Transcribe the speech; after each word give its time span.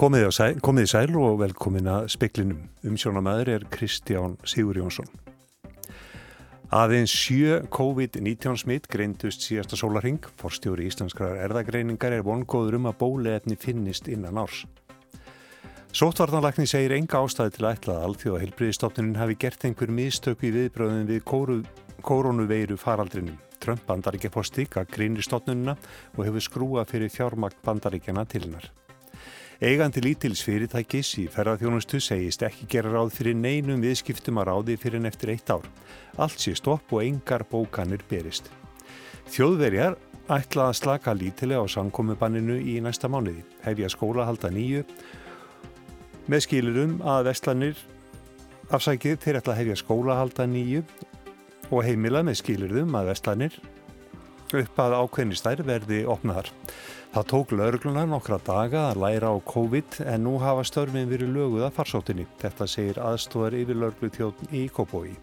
Komið, 0.00 0.30
sæl, 0.32 0.54
komið 0.64 0.86
í 0.86 0.88
sæl 0.88 1.16
og 1.20 1.34
velkomin 1.42 1.88
að 1.92 2.06
speklinum. 2.14 2.60
Umsjónamæður 2.88 3.50
er 3.52 3.66
Kristján 3.68 4.38
Sigur 4.48 4.78
Jónsson. 4.80 5.10
Aðeins 6.72 7.12
sjö 7.12 7.58
COVID-19 7.68 8.56
smitt 8.62 8.88
greindust 8.88 9.44
síðasta 9.44 9.76
sólaring. 9.76 10.24
Forstjóri 10.40 10.88
íslenskrar 10.88 11.36
erðagreiningar 11.44 12.16
er 12.16 12.24
vongóður 12.24 12.78
um 12.78 12.88
að 12.88 12.96
bólefni 13.02 13.60
finnist 13.60 14.08
innan 14.08 14.40
árs. 14.40 14.62
Sótvarnalagni 15.92 16.64
segir 16.64 16.96
enga 16.96 17.20
ástæði 17.20 17.58
til 17.58 17.68
að 17.68 17.76
ætla 17.76 17.98
að 17.98 18.08
alþjóða 18.08 18.42
heilbriðistofnunin 18.46 19.20
hafi 19.20 19.36
gert 19.44 19.68
einhver 19.68 19.92
mistök 20.00 20.48
í 20.48 20.56
viðbröðum 20.56 21.08
við 21.12 21.28
koronaveiru 22.08 22.80
faraldrinum. 22.80 23.36
Trump 23.60 23.84
bandaríkja 23.84 24.32
postík 24.32 24.80
að 24.80 24.94
grínir 24.96 25.28
stofnunina 25.28 25.76
og 26.16 26.24
hefur 26.24 26.48
skrúa 26.48 26.88
fyrir 26.88 27.12
fjármakt 27.12 27.60
bandaríkjana 27.60 28.24
til 28.24 28.46
hennar. 28.48 28.72
Eigandi 29.60 30.00
lítils 30.00 30.40
fyrirtækis 30.40 31.10
í 31.20 31.26
ferðarþjónustu 31.28 31.98
segist 32.00 32.40
ekki 32.46 32.64
gera 32.72 32.94
ráð 32.94 33.10
fyrir 33.12 33.34
neinum 33.36 33.82
viðskiptum 33.84 34.38
að 34.40 34.46
ráði 34.48 34.76
fyrir 34.80 35.02
en 35.02 35.08
eftir 35.10 35.34
eitt 35.34 35.50
ár. 35.52 35.66
Allt 36.16 36.40
sé 36.40 36.54
stopp 36.56 36.94
og 36.96 37.02
engar 37.04 37.44
bókanir 37.44 38.00
berist. 38.08 38.46
Þjóðverjar 39.28 39.98
ætla 40.32 40.70
að 40.70 40.78
slaka 40.78 41.12
lítilega 41.12 41.60
á 41.60 41.68
samkomubanninu 41.68 42.56
í 42.56 42.78
næsta 42.80 43.10
mánuði. 43.12 43.42
Hefja 43.60 43.90
skóla 43.92 44.24
halda 44.24 44.48
nýju 44.48 44.86
með 46.32 46.46
skilurum 46.46 46.94
að 47.04 47.28
vestlanir 47.28 47.82
afsækið 48.72 49.18
þeir 49.26 49.40
ætla 49.42 49.58
að 49.58 49.60
hefja 49.60 49.76
skóla 49.82 50.16
halda 50.22 50.48
nýju 50.48 50.86
og 51.68 51.84
heimila 51.84 52.24
með 52.24 52.40
skilurum 52.40 52.96
að 52.96 53.12
vestlanir 53.12 53.60
upp 54.56 54.80
að 54.82 54.96
ákveðni 55.04 55.36
stær 55.36 55.60
verði 55.68 56.00
opnaðar. 56.08 56.48
Það 57.10 57.24
tók 57.26 57.52
laurgluna 57.58 58.04
nokkra 58.06 58.36
daga 58.46 58.84
að 58.92 59.00
læra 59.02 59.32
á 59.34 59.36
COVID 59.42 59.96
en 60.12 60.22
nú 60.22 60.36
hafa 60.38 60.62
störfin 60.62 61.10
verið 61.10 61.32
löguð 61.34 61.64
að 61.66 61.74
farsóttinni. 61.80 62.26
Þetta 62.38 62.68
segir 62.70 63.02
aðstóðar 63.02 63.56
yfir 63.58 63.80
laurglu 63.82 64.12
þjóðn 64.14 64.54
í 64.54 64.62
Kópói. 64.70 65.16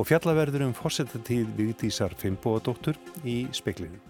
Og 0.00 0.08
fjallaverður 0.08 0.70
um 0.70 0.76
fórsettatíð 0.78 1.50
Vigdísar 1.58 2.16
Finnbóadóttur 2.16 2.96
í 3.28 3.42
speklinu. 3.52 4.00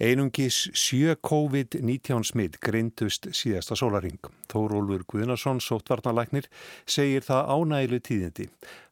Einungis 0.00 0.62
sjö 0.72 1.12
COVID-19 1.20 2.22
smitt 2.24 2.54
greindust 2.64 3.26
síðasta 3.36 3.76
sólaring. 3.76 4.16
Þórólfur 4.48 5.02
Guðnarsson, 5.12 5.60
sóttvarnalæknir, 5.60 6.48
segir 6.88 7.24
það 7.24 7.50
ánægilu 7.52 7.98
tíðindi. 8.08 8.46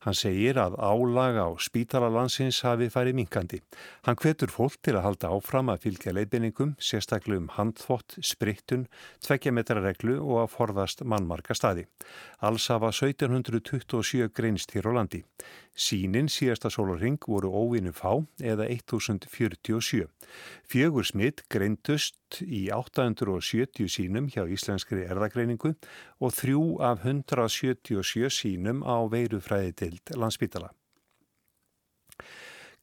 Hann 0.09 0.17
segir 0.17 0.57
að 0.57 0.73
álag 0.81 1.37
á 1.37 1.49
spítalalandsins 1.61 2.63
hafi 2.65 2.87
farið 2.89 3.19
minkandi. 3.19 3.59
Hann 4.07 4.17
hvetur 4.17 4.49
fólk 4.49 4.79
til 4.81 4.95
að 4.97 5.05
halda 5.05 5.33
áfram 5.37 5.69
að 5.69 5.83
fylgja 5.83 6.15
leifinningum, 6.17 6.71
sérstaklega 6.81 7.43
um 7.43 7.51
handþvott, 7.53 8.17
sprittun, 8.25 8.87
tvekkjametrarreglu 9.27 10.17
og 10.17 10.47
að 10.47 10.55
forðast 10.55 11.05
mannmarka 11.05 11.53
staði. 11.53 11.85
Alls 12.41 12.71
hafa 12.73 12.89
1727 12.89 14.33
greinst 14.33 14.73
hér 14.73 14.89
á 14.89 14.97
landi. 14.97 15.21
Sínin 15.77 16.33
síðasta 16.33 16.73
sólaring 16.73 17.21
voru 17.29 17.53
óvinnu 17.53 17.93
fá 17.93 18.17
eða 18.41 18.65
1047. 18.65 20.09
Fjögur 20.65 21.05
smitt 21.05 21.45
greindust 22.29 22.43
í 22.43 22.69
870 22.71 23.89
sínum 23.89 24.29
hjá 24.29 24.47
Íslenskri 24.47 25.07
erðagreiningu 25.09 25.75
og 26.21 26.33
þrjú 26.33 26.81
af 26.81 27.05
177 27.05 28.31
sínum 28.31 28.83
á 28.85 29.09
veirufræði 29.09 29.73
tild 29.75 30.17
landsbítala. 30.17 30.71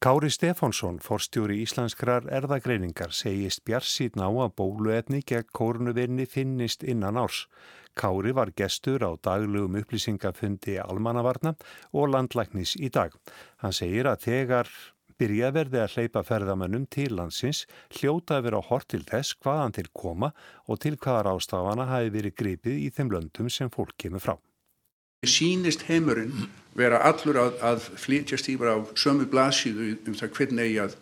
Kári 0.02 0.30
Stefánsson, 0.30 1.00
forstjóri 1.00 1.64
Íslenskrar 1.64 2.28
erðagreiningar, 2.30 3.12
segist 3.12 3.64
bjarsýtn 3.66 4.22
á 4.22 4.30
að 4.30 4.54
bóluefni 4.58 5.22
gegn 5.26 5.50
kórnuvinni 5.54 6.26
finnist 6.28 6.84
innan 6.84 7.18
árs. 7.18 7.48
Kári 7.96 8.34
var 8.36 8.52
gestur 8.52 9.02
á 9.02 9.16
daglugum 9.16 9.80
upplýsingafundi 9.80 10.78
almannavarna 10.84 11.56
og 11.94 12.12
landlæknis 12.12 12.76
í 12.76 12.92
dag. 12.92 13.16
Hann 13.64 13.74
segir 13.74 14.06
að 14.06 14.28
þegar 14.28 14.70
byrja 15.20 15.52
verði 15.56 15.82
að 15.84 15.96
hleypa 15.96 16.24
ferðamennum 16.28 16.88
til 16.92 17.12
landsins 17.16 17.64
hljóta 17.98 18.40
að 18.40 18.50
vera 18.50 18.62
hort 18.70 18.90
til 18.92 19.04
þess 19.08 19.38
hvaðan 19.44 19.76
til 19.78 19.88
koma 19.94 20.32
og 20.68 20.82
til 20.84 20.96
hvaðar 20.98 21.32
ástafana 21.36 21.88
hafi 21.90 22.12
verið 22.14 22.36
gripið 22.42 22.84
í 22.84 22.92
þeim 22.96 23.14
löndum 23.14 23.50
sem 23.50 23.72
fólk 23.72 23.96
kemur 24.02 24.24
frá. 24.24 24.36
Sýnist 25.26 25.88
heimurinn 25.88 26.50
vera 26.78 27.00
allur 27.08 27.40
að, 27.42 27.56
að 27.64 27.88
flytjast 27.98 28.50
yfir 28.52 28.76
á 28.76 28.78
sömu 29.00 29.26
blasíðu 29.32 29.96
um 30.06 30.18
það 30.18 30.34
hvernig 30.38 30.68
eigi 30.68 30.82
að 30.84 30.98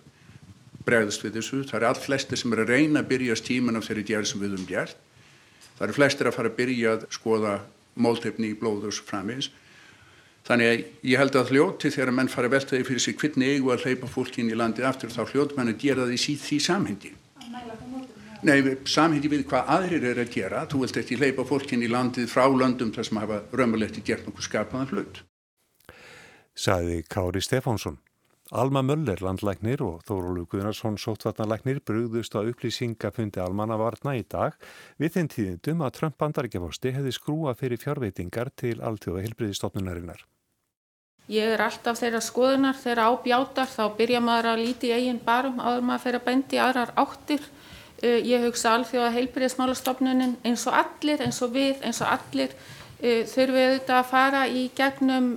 bregðast 0.88 1.24
við 1.26 1.40
þessu. 1.40 1.64
Það 1.68 1.80
eru 1.80 1.90
all 1.90 2.02
flesti 2.06 2.40
sem 2.40 2.54
eru 2.54 2.66
að 2.66 2.74
reyna 2.76 3.02
að 3.04 3.10
byrja 3.12 3.40
stíman 3.40 3.80
af 3.80 3.88
þeirri 3.88 4.06
djær 4.08 4.30
sem 4.30 4.44
við 4.44 4.56
höfum 4.56 4.70
gert. 4.70 4.98
Það 5.78 5.86
eru 5.88 5.98
flestir 5.98 6.30
að 6.30 6.38
fara 6.38 6.52
að 6.52 6.58
byrja 6.60 6.96
að 6.96 7.06
skoða 7.18 7.54
móltefni 8.06 8.52
í 8.52 8.58
blóður 8.60 9.02
framins. 9.08 9.50
Þannig 10.44 10.70
að 10.70 10.82
ég 11.08 11.22
held 11.22 11.36
að 11.40 11.52
hljóti 11.54 11.92
þegar 11.94 12.16
menn 12.18 12.32
fara 12.32 12.50
að 12.50 12.56
velta 12.58 12.76
því 12.76 12.86
fyrir 12.90 13.04
sig 13.04 13.20
hvernig 13.20 13.52
eigu 13.54 13.72
að 13.72 13.86
hleypa 13.88 14.10
fólk 14.12 14.40
inn 14.42 14.52
í 14.52 14.58
landið 14.60 14.88
aftur 14.90 15.14
þá 15.14 15.22
hljóti 15.32 15.56
menn 15.60 15.72
að 15.72 15.84
gera 15.86 16.08
því 16.10 16.18
síð 16.20 16.48
því 16.48 16.58
samhendi. 16.68 17.12
Nei, 18.44 18.58
samhendi 18.84 19.30
við 19.32 19.46
hvað 19.48 19.70
aðrir 19.72 20.08
er 20.10 20.20
að 20.20 20.34
gera. 20.34 20.66
Þú 20.68 20.82
vilt 20.84 20.98
ekki 21.00 21.20
hleypa 21.22 21.46
fólk 21.48 21.72
inn 21.72 21.86
í 21.86 21.92
landið 21.92 22.28
frá 22.28 22.44
landum 22.52 22.92
þar 22.92 23.08
sem 23.08 23.22
hafa 23.22 23.38
raunverulegt 23.56 24.02
gert 24.04 24.28
nokkuð 24.28 24.50
skapaðan 24.50 24.92
hlut. 24.92 25.22
Saði 26.54 27.06
Kári 27.08 27.42
Stefánsson. 27.42 28.02
Alma 28.54 28.84
Möller, 28.86 29.18
landlæknir 29.24 29.82
og 29.82 30.04
Þórólu 30.06 30.44
Guðnarsson, 30.52 31.00
sóttvarnalæknir, 31.00 31.80
brugðust 31.88 32.36
á 32.36 32.44
upplýsingafundi 32.44 33.42
almannavarna 33.42 34.14
í 34.20 34.26
dag 34.30 34.60
við 35.02 35.16
þeim 35.16 35.32
tíðindum 35.32 35.82
að 35.88 35.96
Trump 35.98 36.20
bandaríkjafosti 36.20 36.94
hefði 36.94 37.16
skrúa 37.16 37.56
fyrir 37.58 37.82
fjárveitingar 37.82 38.52
til 38.60 38.76
alltjóða 38.84 39.24
helbriðistofnunarinnar. 39.26 40.28
Ég 41.32 41.54
er 41.56 41.62
alltaf 41.64 42.02
þeirra 42.02 42.20
skoðunar, 42.20 42.76
þeirra 42.76 43.06
ábjátar, 43.14 43.70
þá 43.72 43.84
byrja 43.96 44.20
maður 44.20 44.50
að 44.52 44.64
líti 44.66 44.90
eigin 44.92 45.22
barum 45.24 45.62
áður 45.64 45.86
maður 45.88 46.04
fyrir 46.04 46.20
að 46.20 46.26
bendi 46.28 46.60
aðrar 46.60 46.92
áttir. 47.00 47.46
Ég 48.04 48.44
hugsa 48.44 48.74
allþjóða 48.76 49.14
heilbriðismálastofnunin 49.16 50.34
eins 50.44 50.66
og 50.68 50.76
allir, 50.76 51.22
eins 51.24 51.40
og 51.46 51.54
við, 51.56 51.78
eins 51.88 52.02
og 52.04 52.12
allir 52.12 52.52
þurfum 53.00 53.56
við 53.56 53.70
auðvitað 53.70 53.96
að 54.02 54.12
fara 54.12 54.44
í 54.52 54.66
gegnum 54.76 55.30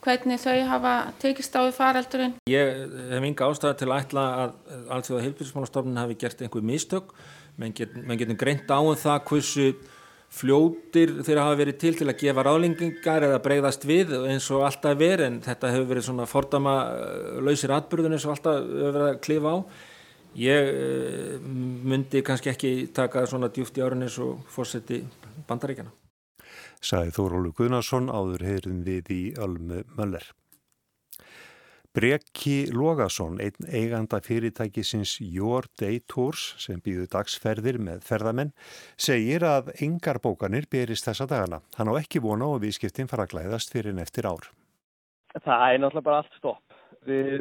hvernig 0.00 0.40
þau 0.40 0.56
hafa 0.70 0.94
tekist 1.20 1.56
á 1.56 1.60
við 1.60 1.76
faraldurinn. 1.76 2.34
Ég 2.48 2.82
hef 3.12 3.28
yngi 3.28 3.44
ástæði 3.44 3.76
til 3.82 3.90
að 3.90 3.96
ætla 3.98 4.26
að 4.40 4.54
allþjóða 4.96 5.24
heilbíðismálastofnun 5.26 6.00
hafi 6.00 6.16
gert 6.24 6.40
einhver 6.40 6.64
mistök, 6.64 7.12
menn 7.60 7.76
getum 7.76 8.16
get 8.16 8.36
greint 8.40 8.72
á 8.72 8.80
um 8.80 8.96
það 8.96 9.24
hversu 9.28 9.66
fljótir 10.30 11.16
þeirra 11.26 11.46
hafa 11.48 11.58
verið 11.58 11.78
til 11.82 11.94
til 11.98 12.08
að 12.08 12.20
gefa 12.22 12.44
ráðlingingar 12.46 13.26
eða 13.26 13.40
breyðast 13.44 13.86
við 13.88 14.12
eins 14.30 14.46
og 14.54 14.66
alltaf 14.68 14.98
verið 15.00 15.26
en 15.26 15.38
þetta 15.44 15.72
hefur 15.74 15.88
verið 15.90 16.06
svona 16.06 16.28
fordama 16.30 16.74
lausir 17.42 17.74
atbyrðun 17.74 18.14
eins 18.16 18.26
og 18.28 18.36
alltaf 18.36 18.60
hefur 18.60 18.98
verið 18.98 19.08
að 19.08 19.22
klifa 19.26 19.54
á. 19.54 19.58
Ég 20.38 20.68
myndi 21.90 22.22
kannski 22.22 22.52
ekki 22.52 22.74
taka 22.94 23.26
svona 23.26 23.50
djúft 23.50 23.80
í 23.80 23.82
árun 23.82 24.06
eins 24.06 24.20
og 24.22 24.44
fórseti 24.54 25.02
bandaríkjana 25.48 25.90
sagði 26.80 27.12
Þórólu 27.16 27.52
Guðnarsson 27.56 28.08
áður 28.08 28.46
heyrðum 28.46 28.84
við 28.86 29.10
í 29.12 29.22
Ölmu 29.40 29.82
Möller. 29.98 30.24
Brekki 31.90 32.68
Logason, 32.70 33.40
einn 33.42 33.66
eiganda 33.66 34.20
fyrirtækisins 34.22 35.16
Your 35.24 35.66
Day 35.80 35.98
Tours 36.06 36.52
sem 36.62 36.78
býðu 36.78 37.08
dagsferðir 37.10 37.80
með 37.82 38.04
ferðamenn, 38.06 38.52
segir 38.94 39.42
að 39.42 39.72
yngar 39.82 40.20
bókanir 40.22 40.68
berist 40.70 41.08
þessa 41.08 41.26
dagana. 41.26 41.58
Hann 41.74 41.90
á 41.90 41.98
ekki 41.98 42.22
vona 42.22 42.46
og 42.46 42.62
viðskiptin 42.62 43.10
fara 43.10 43.26
að 43.26 43.34
glæðast 43.34 43.74
fyrir 43.74 43.90
en 43.90 44.04
eftir 44.04 44.30
ár. 44.30 44.46
Það 45.34 45.66
er 45.66 45.82
náttúrulega 45.82 46.06
bara 46.06 46.22
allt 46.22 46.38
stopp. 46.38 46.78
Við 47.10 47.34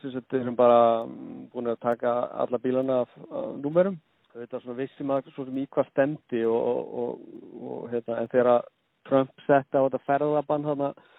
sagt, 0.00 0.38
erum 0.40 0.56
bara 0.56 1.04
búin 1.52 1.68
að 1.68 1.82
taka 1.84 2.16
alla 2.46 2.64
bílana 2.64 3.02
af, 3.04 3.16
númerum. 3.60 4.00
Þetta 4.32 4.56
er 4.56 4.64
svona 4.64 4.80
vissum 4.80 5.12
að 5.12 5.34
svo 5.34 5.44
sem 5.44 5.60
í 5.60 5.68
hvað 5.68 5.92
stemdi 5.92 6.46
og, 6.48 6.62
og, 6.64 6.92
og, 7.04 7.32
og 7.60 7.88
hérna, 7.92 8.22
en 8.22 8.32
þegar 8.32 8.70
Trump 9.04 9.44
setta 9.44 9.82
á 9.82 9.84
þetta 9.84 10.06
ferðabann 10.06 10.70
hann 10.70 10.86
að 10.88 11.10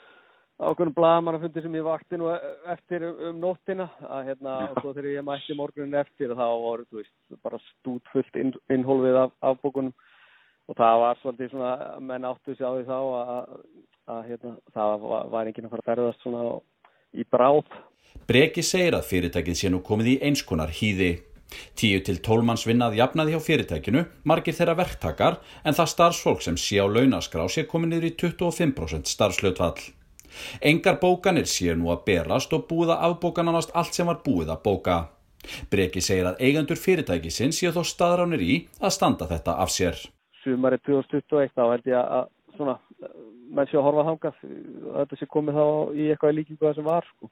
ákveðnum 0.69 0.95
blagamannafundi 0.97 1.63
sem 1.63 1.75
ég 1.77 1.85
vakti 1.85 2.19
nú 2.19 2.31
eftir 2.73 3.05
um 3.11 3.39
nóttina 3.41 3.89
að 4.07 4.31
hérna 4.31 4.55
og 4.69 4.81
svo 4.81 4.93
þegar 4.95 5.09
ég 5.11 5.27
mætti 5.27 5.57
morgunin 5.57 5.99
eftir 6.01 6.33
þá 6.33 6.45
voru 6.63 6.87
þú 6.89 7.01
veist 7.01 7.37
bara 7.45 7.61
stútfullt 7.67 8.39
inn, 8.41 8.53
innhólfið 8.73 9.19
af 9.23 9.33
afbókunum 9.51 9.93
og 10.69 10.77
það 10.79 10.99
var 11.03 11.19
svolítið 11.21 11.51
svona 11.53 11.73
menn 11.99 12.27
áttu 12.27 12.55
sig 12.55 12.63
á 12.65 12.71
því 12.71 12.85
þá 12.87 12.97
að, 12.99 13.33
að, 13.33 13.57
að 14.15 14.21
hérna 14.29 14.53
það 14.77 15.07
var, 15.07 15.27
var 15.35 15.49
enginn 15.51 15.67
að 15.67 15.73
fara 15.75 15.83
að 15.83 15.91
ferðast 15.91 16.23
svona 16.23 16.45
í 17.13 17.27
bráð. 17.29 17.77
Breki 18.29 18.63
segir 18.63 18.97
að 18.97 19.07
fyrirtækið 19.09 19.59
sé 19.59 19.71
nú 19.73 19.81
komið 19.85 20.13
í 20.13 20.19
einskonar 20.29 20.71
hýði. 20.73 21.11
Tíu 21.77 21.99
til 22.01 22.15
tólmanns 22.25 22.63
vinnað 22.65 22.95
jafnaði 22.97 23.35
hjá 23.35 23.43
fyrirtækinu, 23.45 24.05
margir 24.25 24.55
þeirra 24.57 24.77
verktakar 24.79 25.41
en 25.61 25.75
það 25.77 25.91
starfsfólk 25.91 26.41
sem 26.45 26.57
sé 26.57 26.79
á 26.81 26.87
launaskrá 26.89 27.45
sé 27.51 27.67
komið 27.69 27.91
niður 27.91 28.07
í 28.09 28.15
25% 28.23 29.11
starfslötvall. 29.11 29.83
Engar 30.61 30.99
bókanir 31.01 31.49
sé 31.49 31.75
nú 31.75 31.91
að 31.93 32.05
berast 32.07 32.53
og 32.55 32.67
búið 32.69 32.95
að 32.95 33.05
afbókananast 33.09 33.73
allt 33.73 33.97
sem 33.97 34.09
var 34.09 34.21
búið 34.25 34.53
að 34.53 34.63
bóka. 34.67 34.97
Breki 35.71 36.01
segir 36.01 36.29
að 36.29 36.39
eigendur 36.47 36.79
fyrirtækisins 36.79 37.59
séu 37.59 37.73
þó 37.75 37.83
staðránir 37.87 38.43
í 38.43 38.53
að 38.79 38.95
standa 38.95 39.27
þetta 39.27 39.57
af 39.63 39.73
sér. 39.75 39.99
Sumari 40.43 40.79
2021 40.87 41.53
þá 41.55 41.63
held 41.71 41.87
ég 41.91 41.99
að 41.99 42.27
svona, 42.55 42.77
menn 43.51 43.69
sé 43.69 43.79
að 43.79 43.87
horfa 43.87 44.07
þangað 44.09 44.43
þetta 44.99 45.19
sé 45.19 45.29
komið 45.35 45.59
þá 45.59 45.65
í 45.95 46.09
eitthvað 46.09 46.37
líkingu 46.39 46.65
það 46.65 46.77
sem 46.79 46.87
var 46.87 47.09
sko. 47.11 47.31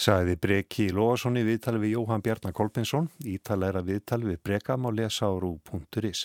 Sæði 0.00 0.36
Breki 0.40 0.86
Lóasson 0.96 1.36
í 1.36 1.44
viðtali 1.44 1.80
við 1.82 1.98
Jóhann 1.98 2.22
Bjarnar 2.24 2.54
Kolbensson. 2.56 3.10
Ítalæra 3.20 3.82
viðtali 3.84 4.30
við 4.30 4.38
Breka 4.46 4.78
má 4.80 4.88
lesa 4.94 5.28
á 5.28 5.32
rú.is. 5.36 6.24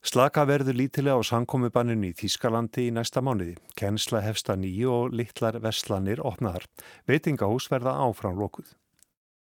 Slaka 0.00 0.46
verður 0.48 0.78
lítilega 0.80 1.20
á 1.20 1.28
sankomubanninu 1.28 2.08
í 2.08 2.14
Þískalandi 2.16 2.86
í 2.88 2.92
næsta 2.96 3.20
mánuði. 3.20 3.58
Kennsla 3.76 4.22
hefsta 4.24 4.56
nýju 4.56 4.88
og 4.94 5.12
litlar 5.12 5.58
veslanir 5.60 6.22
opnaðar. 6.24 6.64
Veitingahús 7.04 7.68
verða 7.68 7.98
áfram 8.06 8.40
lokuð. 8.40 8.72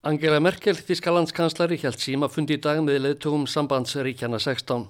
Angela 0.04 0.36
Merkel, 0.36 0.76
Þískalandskanslari, 0.76 1.78
held 1.80 1.96
síma 1.96 2.28
fundi 2.28 2.58
í 2.58 2.60
dag 2.60 2.82
með 2.84 2.98
leðtugum 3.06 3.46
sambandsríkjana 3.48 4.36
16. 4.36 4.82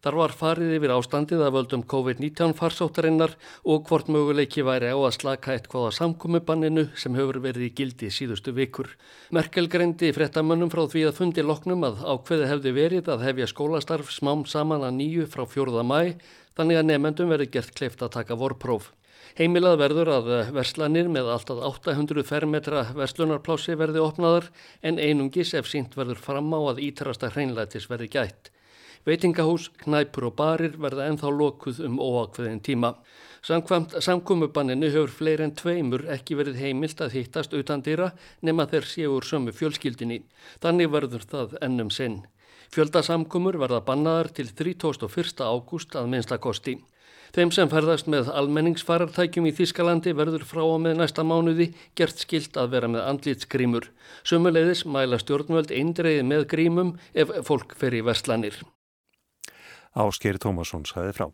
Þar 0.00 0.16
var 0.16 0.32
farið 0.32 0.70
yfir 0.78 0.94
ástandið 0.94 1.42
að 1.44 1.58
völdum 1.58 1.82
COVID-19 1.92 2.54
farsóttarinnar 2.56 3.34
og 3.68 3.84
hvort 3.90 4.08
möguleiki 4.08 4.64
væri 4.64 4.88
á 4.88 4.96
að 4.96 5.12
slaka 5.18 5.52
eitthvað 5.52 5.92
á 5.92 5.96
samkomubanninu 5.98 6.86
sem 6.96 7.20
hefur 7.20 7.42
verið 7.44 7.66
í 7.66 7.70
gildi 7.82 8.08
síðustu 8.08 8.56
vikur. 8.56 8.88
Merkel 9.28 9.68
greindi 9.68 10.08
fréttamönnum 10.16 10.72
frá 10.72 10.86
því 10.88 11.04
að 11.10 11.20
fundi 11.20 11.44
loknum 11.44 11.84
að 11.90 12.00
ákveði 12.08 12.48
hefði 12.54 12.74
verið 12.80 13.12
að 13.12 13.28
hefja 13.28 13.52
skólastarf 13.52 14.08
smám 14.16 14.46
saman 14.48 14.88
að 14.88 14.96
nýju 15.02 15.28
frá 15.28 15.44
fjóruða 15.44 15.84
mæ 15.84 16.16
þannig 16.56 16.80
að 16.80 16.88
nefendum 16.94 17.36
verið 17.36 17.52
gert 17.58 17.76
kleift 17.76 18.08
að 18.08 18.16
taka 18.16 18.40
vorpróf. 18.40 18.88
Heimilað 19.38 19.78
verður 19.80 20.08
að 20.12 20.26
verslanir 20.52 21.06
með 21.08 21.30
alltaf 21.32 21.60
800 21.64 22.24
fermetra 22.28 22.82
verslunarplási 22.92 23.78
verði 23.80 24.02
opnaðar 24.04 24.50
en 24.84 24.98
einungis 25.00 25.54
ef 25.56 25.70
sínt 25.70 25.96
verður 25.96 26.20
fram 26.20 26.52
á 26.52 26.60
að 26.74 26.82
ítrasta 26.84 27.30
hreinlætis 27.32 27.88
verði 27.88 28.10
gætt. 28.12 28.50
Veitingahús, 29.08 29.70
knæpur 29.82 30.28
og 30.28 30.36
barir 30.38 30.76
verða 30.78 31.08
enþá 31.10 31.32
lokuð 31.32 31.80
um 31.88 31.96
óakveðin 31.96 32.60
tíma. 32.62 32.92
Samkvæmt 33.42 33.96
samkumubanninu 34.04 34.92
hefur 34.92 35.10
fleiri 35.10 35.48
en 35.48 35.56
tveimur 35.58 36.04
ekki 36.14 36.36
verið 36.38 36.60
heimilt 36.62 37.00
að 37.02 37.16
hittast 37.16 37.56
utan 37.56 37.82
dýra 37.82 38.12
nema 38.46 38.68
þeir 38.70 38.86
séu 38.86 39.16
úr 39.16 39.26
sömu 39.26 39.56
fjölskyldinni. 39.56 40.20
Þannig 40.62 40.92
verður 40.92 41.26
það 41.32 41.56
ennum 41.66 41.90
sinn. 41.90 42.20
Fjöldasamkumur 42.72 43.58
verða 43.64 43.80
bannaðar 43.88 44.30
til 44.36 44.52
31. 44.52 45.40
ágúst 45.40 45.96
að 45.98 46.12
minnstakosti. 46.12 46.78
Þeim 47.32 47.48
sem 47.56 47.68
ferðast 47.72 48.10
með 48.12 48.26
almenningsfarartækjum 48.36 49.46
í 49.48 49.54
Þískalandi 49.56 50.12
verður 50.12 50.42
frá 50.44 50.60
og 50.66 50.82
með 50.84 50.98
næsta 50.98 51.22
mánuði 51.24 51.70
gert 51.96 52.20
skilt 52.20 52.58
að 52.60 52.74
vera 52.74 52.90
með 52.92 53.06
andlitsgrímur. 53.08 53.86
Sumuleiðis 54.28 54.84
mæla 54.84 55.16
stjórnvöld 55.22 55.72
eindreiði 55.72 56.26
með 56.28 56.44
grímum 56.52 56.90
ef 57.16 57.32
fólk 57.48 57.72
fer 57.80 57.96
í 57.96 58.02
verslanir. 58.04 58.58
Ásker 59.96 60.36
Tómasson 60.44 60.84
sæði 60.84 61.16
frá. 61.16 61.26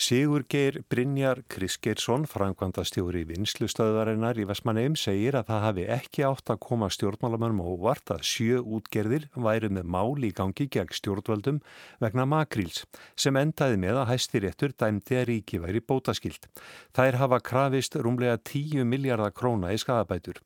Sigur 0.00 0.44
Geir 0.48 0.80
Brynjar 0.88 1.42
Kriskeirsson, 1.52 2.24
frangvanda 2.24 2.80
stjóri 2.86 3.22
vinslustöðarinnar 3.28 4.38
í 4.40 4.46
Vestmanneim, 4.48 4.94
segir 4.96 5.36
að 5.36 5.50
það 5.50 5.64
hafi 5.66 5.84
ekki 5.92 6.24
átt 6.24 6.52
að 6.54 6.60
koma 6.64 6.88
stjórnmálamannum 6.92 7.60
óvart 7.60 8.14
að 8.14 8.24
sjö 8.24 8.62
útgerðir 8.64 9.28
væri 9.36 9.68
með 9.68 9.90
máli 9.92 10.30
í 10.30 10.36
gangi 10.36 10.66
gegn 10.72 10.96
stjórnvöldum 10.96 11.60
vegna 12.00 12.24
makríls, 12.28 12.86
sem 13.16 13.36
endaði 13.36 13.78
með 13.84 14.00
að 14.00 14.08
hæstiréttur 14.14 14.74
dæmdi 14.80 15.18
að 15.20 15.26
ríki 15.28 15.60
væri 15.60 15.84
bótaskild. 15.84 16.48
Þær 16.96 17.20
hafa 17.20 17.42
krafist 17.44 17.96
rúmlega 18.00 18.40
10 18.40 18.88
miljardar 18.88 19.36
króna 19.36 19.74
í 19.76 19.80
skadabætur. 19.80 20.40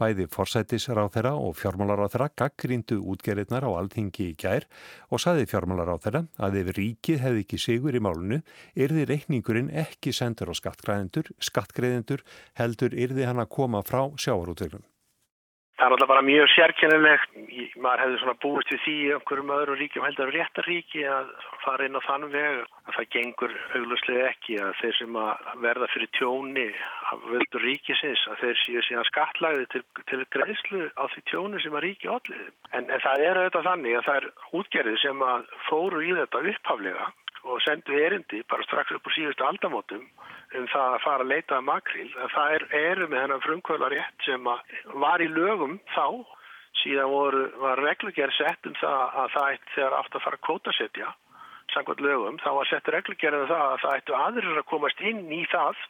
Bæði 0.00 0.28
forsætisráþera 0.32 1.34
og 1.36 1.56
fjármálaráþera 1.60 2.30
gaggríndu 2.36 3.00
útgerðirnar 3.00 3.64
á 3.64 3.70
alþingi 3.80 4.30
í 4.30 4.36
gær 4.40 4.68
og 5.08 5.20
saði 5.20 5.48
fjármálaráþera 5.50 6.24
að 6.40 6.62
ef 6.62 6.72
ríkið 6.78 7.20
hefði 7.24 7.44
ekki 7.44 7.60
sigur 7.60 7.96
í 7.96 8.00
málunu, 8.00 8.40
yrði 8.72 8.89
yrði 8.90 9.08
reikningurinn 9.14 9.72
ekki 9.86 10.12
sendur 10.12 10.52
á 10.52 10.54
skattgræðendur 10.58 12.24
heldur 12.60 12.96
yrði 13.06 13.28
hann 13.30 13.42
að 13.42 13.52
koma 13.56 13.86
frá 13.86 14.10
sjávarútöglum. 14.18 14.84
Það 15.80 15.86
er 15.86 15.94
alltaf 15.94 16.08
bara 16.10 16.24
mjög 16.26 16.48
sérkennilegt, 16.52 17.36
maður 17.80 18.02
hefði 18.02 18.16
svona 18.20 18.34
búist 18.42 18.72
við 18.74 18.80
því 18.84 18.96
einhverjum 19.14 19.52
öðrum 19.54 19.78
ríkjum 19.80 20.04
heldur 20.04 20.32
réttaríki 20.34 21.04
að 21.08 21.30
fara 21.62 21.86
inn 21.88 21.96
á 21.96 22.04
þann 22.04 22.26
veg 22.34 22.58
að 22.84 22.96
það 22.98 23.06
gengur 23.14 23.54
auglustlega 23.78 24.26
ekki 24.28 24.58
að 24.60 24.74
þeir 24.82 24.98
sem 24.98 25.16
að 25.22 25.46
verða 25.64 25.88
fyrir 25.94 26.10
tjóni 26.18 26.66
af 27.14 27.24
völdur 27.30 27.64
ríkisins 27.64 28.26
að 28.28 28.42
þeir 28.42 28.60
séu 28.60 28.84
síðan 28.90 29.08
skattlagði 29.08 29.70
til, 29.72 29.82
til 30.12 30.20
greiðslu 30.36 30.82
á 31.00 31.04
því 31.14 31.24
tjóni 31.32 31.64
sem 31.64 31.80
að 31.80 31.84
ríki 31.86 32.12
allir. 32.12 32.44
En, 32.76 32.84
en 32.84 33.04
það 33.06 33.24
er 33.30 33.40
auðvitað 33.40 33.68
þannig 33.70 33.96
að 33.96 34.06
það 34.10 34.20
er 34.20 34.28
útgerðið 34.60 35.00
sem 35.06 35.26
að 35.30 35.48
fóru 35.70 36.04
í 36.04 36.12
þetta 36.20 36.44
upphaflega 36.52 37.08
og 37.44 37.62
sendu 37.64 37.96
erindi 37.96 38.42
bara 38.50 38.66
strax 38.66 38.92
upp 38.96 39.08
á 39.08 39.10
síðustu 39.16 39.46
aldamótum 39.46 40.04
um 40.58 40.66
það 40.72 40.96
að 40.96 41.02
fara 41.04 41.24
að 41.24 41.30
leita 41.30 41.56
að 41.56 41.66
makril 41.68 42.10
að 42.18 42.34
það 42.34 42.54
er, 42.56 42.66
eru 42.80 43.08
með 43.08 43.22
hennar 43.24 43.42
frumkvöla 43.44 43.90
rétt 43.92 44.26
sem 44.26 44.50
var 45.04 45.22
í 45.22 45.30
lögum 45.30 45.78
þá. 45.94 46.06
Síðan 46.80 47.10
voru, 47.10 47.40
var 47.60 47.80
reglugjær 47.82 48.30
sett 48.36 48.66
um 48.68 48.76
það 48.78 49.16
að 49.22 49.32
það 49.34 49.48
eitt 49.52 49.72
þegar 49.74 49.96
aftur 49.98 50.20
að 50.20 50.24
fara 50.24 50.38
að 50.38 50.44
kvótasetja 50.46 51.08
samkvæmt 51.74 52.04
lögum. 52.04 52.38
Þá 52.42 52.50
var 52.56 52.70
sett 52.70 52.90
reglugjærið 52.94 53.42
um 53.44 53.50
það 53.50 53.64
að 53.66 53.80
það 53.84 53.96
ættu 53.98 54.16
aðrir 54.18 54.60
að 54.60 54.68
komast 54.70 55.02
inn 55.10 55.24
í 55.34 55.40
það 55.50 55.82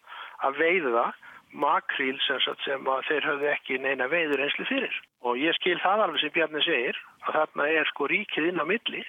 að 0.49 0.61
veiða 0.61 1.06
makril 1.50 2.17
sem, 2.25 2.43
sem 2.64 2.91
þeir 3.08 3.29
höfðu 3.29 3.49
ekki 3.52 3.79
neina 3.82 4.08
veiður 4.11 4.44
einslu 4.44 4.67
fyrir. 4.69 5.00
Og 5.26 5.41
ég 5.41 5.56
skil 5.58 5.79
það 5.82 6.06
alveg 6.06 6.23
sem 6.25 6.35
Bjarni 6.37 6.62
segir 6.64 7.00
að 7.26 7.41
þarna 7.41 7.69
er 7.76 7.91
sko 7.93 8.08
ríkið 8.11 8.50
inn 8.52 8.62
á 8.62 8.67
milli. 8.69 9.05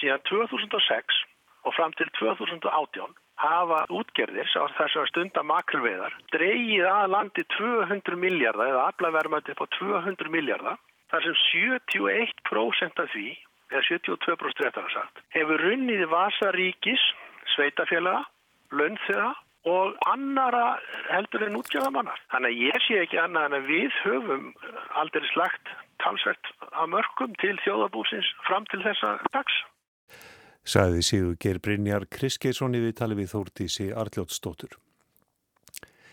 Síðan 0.00 0.24
2006 0.26 1.22
og 1.62 1.74
fram 1.76 1.94
til 1.98 2.10
2018 2.18 3.14
hafa 3.42 3.82
útgerðir 3.90 4.48
þess 4.52 4.96
að 4.98 5.08
stunda 5.10 5.42
makrelveðar 5.46 6.14
dreyið 6.34 6.88
að 6.88 7.12
landi 7.14 7.44
200 7.56 8.18
miljardar 8.24 8.72
eða 8.72 8.88
aflaverðmætti 8.92 9.56
på 9.58 9.68
200 9.78 10.32
miljardar 10.32 10.78
þar 11.12 11.26
sem 11.26 11.38
71% 11.48 13.02
af 13.04 13.14
því 13.14 13.30
eða 13.72 13.84
72% 13.88 14.66
réttar 14.66 14.86
að 14.86 14.94
sagt 14.96 15.22
hefur 15.34 15.64
runnið 15.64 16.04
vasaríkis, 16.12 17.06
sveitafélaga, 17.56 18.26
launþeða 18.72 19.32
og 19.72 19.98
annara 20.10 20.78
heldur 21.06 21.44
en 21.46 21.58
útgjörðamannar. 21.60 22.18
Þannig 22.32 22.50
að 22.50 22.62
ég 22.66 22.86
sé 22.86 22.96
ekki 23.04 23.20
annað 23.22 23.44
en 23.48 23.58
að 23.58 23.68
við 23.70 23.98
höfum 24.02 24.48
aldrei 24.98 25.28
slagt 25.30 25.70
talsvert 26.02 26.50
að 26.72 26.90
mörgum 26.96 27.36
til 27.42 27.54
þjóðabúsins 27.62 28.32
fram 28.48 28.66
til 28.72 28.82
þessa 28.82 29.14
dags 29.30 29.60
sagði 30.64 31.02
Sigur 31.02 31.36
Geir 31.42 31.58
Brynjar 31.62 32.06
Kriskesson 32.10 32.76
í 32.78 32.82
viðtali 32.84 33.18
við 33.18 33.32
Þórtísi 33.34 33.90
Arljótsdóttur. 33.92 34.78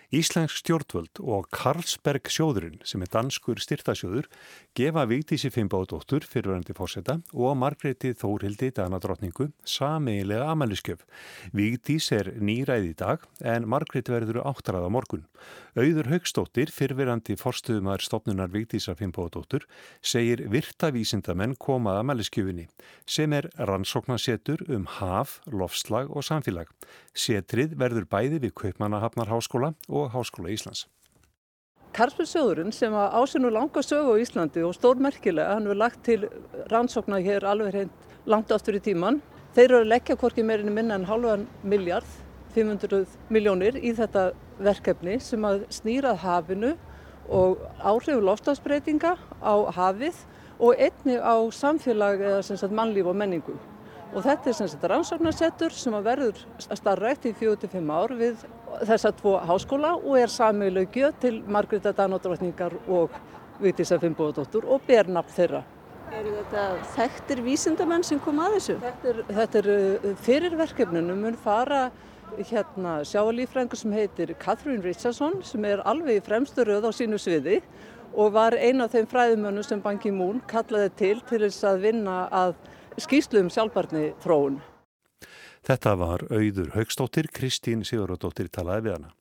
Íslensk 0.10 0.58
stjórnvöld 0.58 1.20
og 1.22 1.52
Karlsberg 1.54 2.32
sjóðurinn 2.34 2.80
sem 2.82 3.04
er 3.06 3.12
danskur 3.14 3.60
styrtasjóður 3.62 4.26
gefa 4.74 5.04
Vigdísi 5.06 5.52
Fimbaudóttur 5.54 6.26
fyrirverandi 6.26 6.74
fórseta 6.74 7.20
og 7.30 7.54
Margreði 7.62 8.16
Þórildi 8.18 8.72
danadrottningu 8.74 9.52
sameigilega 9.70 10.48
amaliskjöf. 10.50 11.04
Vigdís 11.54 12.10
er 12.18 12.32
nýræði 12.42 12.90
í 12.90 12.98
dag 12.98 13.28
en 13.54 13.68
Margreði 13.70 14.16
verður 14.16 14.42
áttarað 14.50 14.88
á 14.88 14.96
morgun. 14.98 15.28
Auður 15.78 16.10
Högstóttir, 16.10 16.74
fyrirverandi 16.74 17.38
fórstuðumar 17.38 18.02
stopnunar 18.02 18.50
Vigdísa 18.50 18.98
Fimbaudóttur, 18.98 19.68
segir 20.02 20.42
virtavísindamenn 20.50 21.54
komað 21.62 22.02
amaliskjöfinni 22.02 22.66
sem 23.06 23.38
er 23.38 23.52
rannsóknarsetur 23.62 24.66
um 24.74 24.90
haf, 24.98 25.38
lofslag 25.54 26.10
og 26.10 26.26
samfélag. 26.26 26.74
Setrið 27.14 27.78
verður 27.78 28.10
bæði 28.10 28.42
við 28.48 28.58
Kaupmannahafnar 28.58 29.30
háskóla 29.30 29.76
og 29.88 29.99
og 30.00 30.14
Háskóla 30.16 30.52
Íslands. 30.54 30.88
Karlsbjörnsjóðurinn 31.94 32.74
sem 32.74 32.94
ásinu 32.94 33.50
langa 33.52 33.82
sögu 33.82 34.14
á 34.14 34.22
Íslandi 34.22 34.62
og 34.64 34.76
stórmerkilega, 34.78 35.56
hann 35.56 35.66
hefur 35.66 35.80
lagt 35.80 36.04
til 36.06 36.28
rannsóknar 36.70 37.24
hér 37.26 37.48
alveg 37.50 37.74
hreint 37.74 38.10
langt 38.30 38.52
aftur 38.54 38.78
í 38.78 38.82
tíman. 38.84 39.22
Þeir 39.56 39.66
eru 39.66 39.80
að 39.82 39.90
leggja 39.90 40.18
hvorki 40.22 40.46
meirinu 40.46 40.74
minna 40.76 41.00
en 41.00 41.08
halvan 41.10 41.48
miljard, 41.64 42.06
500 42.54 43.08
miljónir 43.34 43.80
í 43.82 43.94
þetta 43.98 44.30
verkefni 44.62 45.18
sem 45.24 45.46
að 45.46 45.66
snýrað 45.74 46.22
hafinu 46.24 46.76
og 47.30 47.66
áhrifu 47.82 48.22
lofstafsbreytinga 48.26 49.16
á 49.42 49.56
hafið 49.74 50.22
og 50.60 50.78
einni 50.78 51.18
á 51.18 51.36
samfélag 51.56 52.22
eða 52.22 52.46
sagt, 52.46 52.74
mannlíf 52.74 53.10
og 53.10 53.18
menningu. 53.18 53.58
Og 54.14 54.24
þetta 54.26 54.50
er 54.50 54.58
sem 54.58 54.70
sagt 54.70 54.86
rannsóknarsettur 54.90 55.74
sem 55.74 55.94
að 55.94 56.08
verður 56.10 56.46
starrekt 56.60 57.28
í 57.30 57.34
45 57.38 57.94
ár 57.94 58.16
við 58.18 58.46
þessa 58.88 59.12
tvo 59.18 59.36
háskóla 59.50 59.96
og 59.98 60.16
er 60.20 60.32
sameiglög 60.32 60.96
gjöð 60.96 61.18
til 61.24 61.42
Margréta 61.48 61.94
Danóttrótningar 61.96 62.76
og 62.88 63.16
Vigdísa 63.60 64.00
Fimboðadóttur 64.00 64.68
og 64.68 64.82
ber 64.88 65.10
nafn 65.12 65.36
þeirra. 65.36 65.64
Eru 66.16 66.32
þetta 66.34 66.64
þekktir 66.96 67.42
vísindamenn 67.46 68.06
sem 68.06 68.22
kom 68.24 68.40
að 68.42 68.56
þessu? 68.58 68.78
Þetta 68.82 69.12
er, 69.12 69.20
þetta 69.40 69.60
er 69.60 69.70
uh, 69.74 70.08
fyrir 70.26 70.56
verkefninu 70.58 71.18
mun 71.20 71.38
fara 71.38 71.90
hérna, 72.38 73.00
sjáalífrængur 73.06 73.78
sem 73.78 73.94
heitir 73.94 74.34
Catherine 74.42 74.84
Richardson 74.86 75.40
sem 75.46 75.66
er 75.66 75.84
alveg 75.86 76.22
í 76.22 76.26
fremstu 76.26 76.66
röð 76.66 76.90
á 76.90 76.92
sínu 76.96 77.20
sviði 77.22 77.60
og 78.14 78.34
var 78.34 78.58
eina 78.58 78.88
af 78.88 78.96
þeim 78.96 79.10
fræðimönnum 79.10 79.66
sem 79.66 79.82
Ban 79.82 80.00
Ki-moon 80.02 80.42
kallaði 80.50 80.92
til 80.98 81.16
til 81.30 81.44
þess 81.46 81.66
að 81.68 81.86
vinna 81.86 82.20
að 82.34 82.56
skýslu 83.00 83.44
um 83.44 83.54
sjálfbarni 83.54 84.12
þróun. 84.24 84.60
Þetta 85.68 85.96
var 86.00 86.26
auður 86.32 86.74
Haugstóttir, 86.76 87.30
Kristín 87.34 87.84
Sigurðardóttir 87.88 88.50
talaði 88.54 88.88
við 88.88 88.98
hana. 88.98 89.14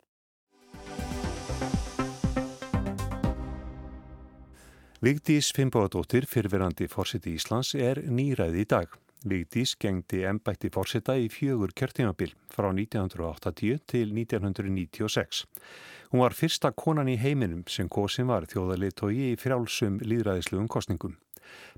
Vigdís 4.99 5.53
Fimboðadóttir, 5.55 6.25
fyrfirandi 6.27 6.89
fórsiti 6.91 7.37
Íslands, 7.39 7.77
er 7.79 8.01
nýræði 8.11 8.65
í 8.65 8.67
dag. 8.67 8.97
Vigdís 9.27 9.77
gengdi 9.79 10.25
ennbætti 10.27 10.71
fórseta 10.75 11.15
í 11.19 11.29
fjögur 11.31 11.71
kjörtímabil 11.75 12.33
frá 12.51 12.69
1980 12.71 13.79
til 13.91 14.13
1996. 14.15 15.45
Hún 16.11 16.23
var 16.23 16.35
fyrsta 16.35 16.71
konan 16.71 17.11
í 17.11 17.19
heiminum 17.19 17.65
sem 17.71 17.91
kosin 17.91 18.27
var 18.31 18.47
þjóðarleitói 18.51 19.33
í 19.33 19.37
frjálsum 19.39 19.99
líðræðislegum 20.03 20.67
kostningum. 20.71 21.15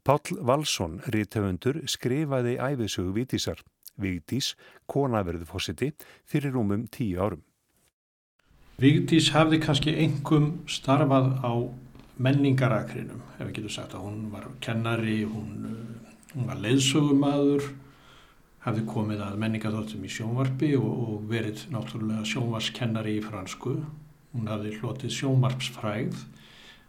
Pál 0.04 0.20
Valsson, 0.40 1.00
rítöfundur, 1.12 1.80
skrifaði 1.88 2.56
æfisögu 2.56 3.12
Vigdísar. 3.16 3.60
Vigdís, 4.00 4.54
konaverðu 4.90 5.49
fórseti, 5.49 5.92
fyrir 6.25 6.54
rúmum 6.54 6.87
tíu 6.92 7.20
árum. 7.20 7.42
Vigdís 8.80 9.32
hafði 9.35 9.61
kannski 9.61 9.97
engum 10.04 10.62
starfað 10.70 11.35
á 11.44 11.52
menningarakrinum, 12.20 13.20
ef 13.38 13.47
við 13.49 13.56
getum 13.59 13.75
sagt 13.75 13.97
að 13.97 14.06
hún 14.06 14.23
var 14.32 14.47
kennari, 14.64 15.23
hún 15.25 15.66
Hún 16.30 16.47
var 16.47 16.61
leiðsögumadur, 16.62 17.64
hafði 18.62 18.82
komið 18.87 19.23
að 19.25 19.38
menningaþóttum 19.42 20.04
í 20.06 20.11
sjónvarpi 20.14 20.68
og, 20.78 20.90
og 21.02 21.25
verið 21.30 21.64
náttúrulega 21.75 22.23
sjónvarskennari 22.30 23.16
í 23.18 23.25
fransku. 23.25 23.73
Hún 24.30 24.50
hafði 24.50 24.76
hlotið 24.76 25.16
sjónvarpsfræð 25.16 26.20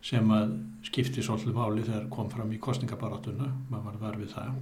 sem 0.06 0.30
að 0.36 0.54
skipti 0.86 1.26
svolítið 1.26 1.58
máli 1.58 1.88
þegar 1.88 2.06
kom 2.14 2.30
fram 2.30 2.54
í 2.54 2.62
kostningabaratuna, 2.62 3.50
maður 3.74 3.98
var 4.04 4.20
við 4.22 4.36
það. 4.36 4.62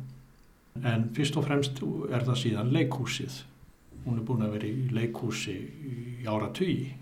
En 0.79 1.09
fyrst 1.15 1.37
og 1.39 1.47
fremst 1.47 1.81
er 2.11 2.23
það 2.27 2.41
síðan 2.43 2.71
leikhúsið. 2.75 3.41
Hún 4.05 4.19
er 4.21 4.25
búin 4.27 4.45
að 4.45 4.55
vera 4.55 4.69
í 4.69 4.87
leikhúsi 4.95 5.57
í 6.23 6.27
ára 6.29 6.51
tugi. 6.55 6.93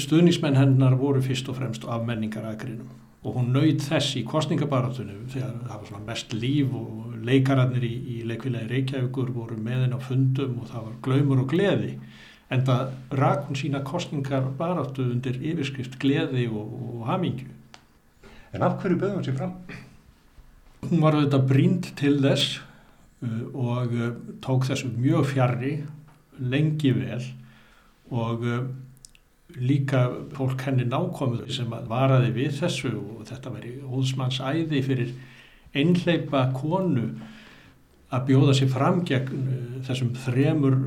Stuðnismenn 0.00 0.58
hennar 0.58 0.98
voru 0.98 1.22
fyrst 1.22 1.48
og 1.48 1.58
fremst 1.60 1.86
af 1.86 2.04
menningarakrinum 2.06 2.90
og 3.24 3.38
hún 3.38 3.54
nöyð 3.54 3.80
þess 3.86 4.18
í 4.20 4.22
kostningabaratunum 4.28 5.28
þegar 5.32 5.54
það 5.62 5.78
var 5.78 5.86
svona 5.88 6.06
mest 6.10 6.34
líf 6.36 6.74
og 6.76 7.14
leikararnir 7.24 7.86
í, 7.86 7.94
í 7.94 8.16
leikvilagi 8.28 8.68
Reykjavíkur 8.68 9.30
voru 9.32 9.56
meðin 9.56 9.96
á 9.96 10.00
fundum 10.04 10.58
og 10.60 10.68
það 10.68 10.88
var 10.88 10.98
glaumur 11.06 11.40
og 11.40 11.48
gleði 11.54 11.94
en 12.52 12.66
það 12.68 12.92
rak 13.16 13.46
hún 13.48 13.58
sína 13.58 13.80
kostningabaratu 13.86 15.06
undir 15.06 15.40
yfirskrift 15.40 15.96
gleði 16.02 16.44
og, 16.50 16.68
og 16.68 17.08
hamingju. 17.08 17.48
En 18.54 18.62
af 18.62 18.76
hverju 18.82 19.00
böðum 19.00 19.24
sér 19.24 19.38
fram? 19.38 19.56
Hún 20.84 21.00
var 21.00 21.16
auðvitað 21.16 21.48
brínd 21.48 21.88
til 21.96 22.18
þess 22.20 22.60
og 23.52 23.94
uh, 23.94 24.08
tók 24.44 24.66
þessu 24.68 24.90
mjög 24.94 25.28
fjarrri 25.32 25.74
lengi 26.38 26.92
vel 26.96 27.22
og 28.14 28.44
uh, 28.46 28.64
líka 29.54 30.06
fólk 30.34 30.64
henni 30.66 30.86
nákomið 30.88 31.52
sem 31.54 31.70
varaði 31.88 32.32
við 32.34 32.58
þessu 32.62 32.94
og 32.98 33.22
þetta 33.28 33.54
veri 33.54 33.76
óðsmanns 33.84 34.40
æði 34.42 34.82
fyrir 34.86 35.14
einhleipa 35.74 36.48
konu 36.54 37.10
að 38.14 38.26
bjóða 38.28 38.54
sér 38.58 38.70
fram 38.72 39.02
gegn 39.06 39.48
þessum 39.86 40.12
þremur 40.24 40.78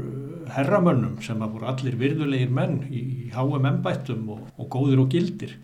herramönnum 0.54 1.18
sem 1.24 1.42
að 1.44 1.56
voru 1.56 1.70
allir 1.72 1.98
virðulegir 2.00 2.52
menn 2.54 2.80
í 2.88 3.30
háum 3.34 3.66
ennbættum 3.68 4.30
og, 4.36 4.46
og 4.56 4.70
góðir 4.72 5.02
og 5.04 5.12
gildir. 5.12 5.58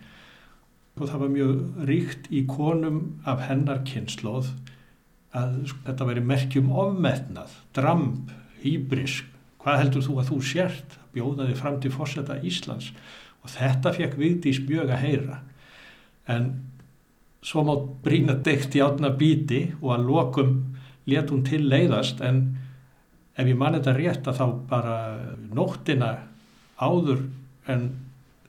Og 0.99 1.07
það 1.09 1.21
var 1.23 1.31
mjög 1.33 1.85
ríkt 1.89 2.27
í 2.29 2.43
konum 2.49 2.99
af 3.25 3.45
hennar 3.47 3.81
kynnslóð 3.87 4.51
að 5.33 5.73
þetta 5.85 6.07
veri 6.09 6.23
merkjum 6.29 6.71
ofmetnað, 6.83 7.53
dramp, 7.75 8.31
hýbrisk. 8.63 9.29
Hvað 9.63 9.79
heldur 9.79 10.05
þú 10.05 10.17
að 10.19 10.29
þú 10.29 10.39
sért? 10.43 10.97
Bjóðaði 11.13 11.55
fram 11.55 11.79
til 11.81 11.91
fórseta 11.93 12.37
Íslands. 12.43 12.91
Og 13.43 13.51
þetta 13.53 13.93
fekk 13.95 14.17
Vigdís 14.19 14.59
mjög 14.67 14.91
að 14.91 15.03
heyra. 15.05 15.39
En 16.31 16.49
svo 17.43 17.63
má 17.67 17.73
brína 18.03 18.35
deikt 18.43 18.75
í 18.75 18.83
átna 18.83 19.11
bíti 19.19 19.65
og 19.81 19.95
að 19.97 20.05
lokum 20.09 20.53
let 21.09 21.31
hún 21.31 21.43
til 21.47 21.63
leiðast. 21.67 22.21
En 22.23 22.43
ef 23.35 23.47
ég 23.47 23.57
man 23.59 23.75
þetta 23.77 23.95
rétt 23.97 24.29
að 24.29 24.39
þá 24.39 24.45
bara 24.69 24.97
nóttina 25.55 26.11
áður 26.79 27.23
en 27.71 27.87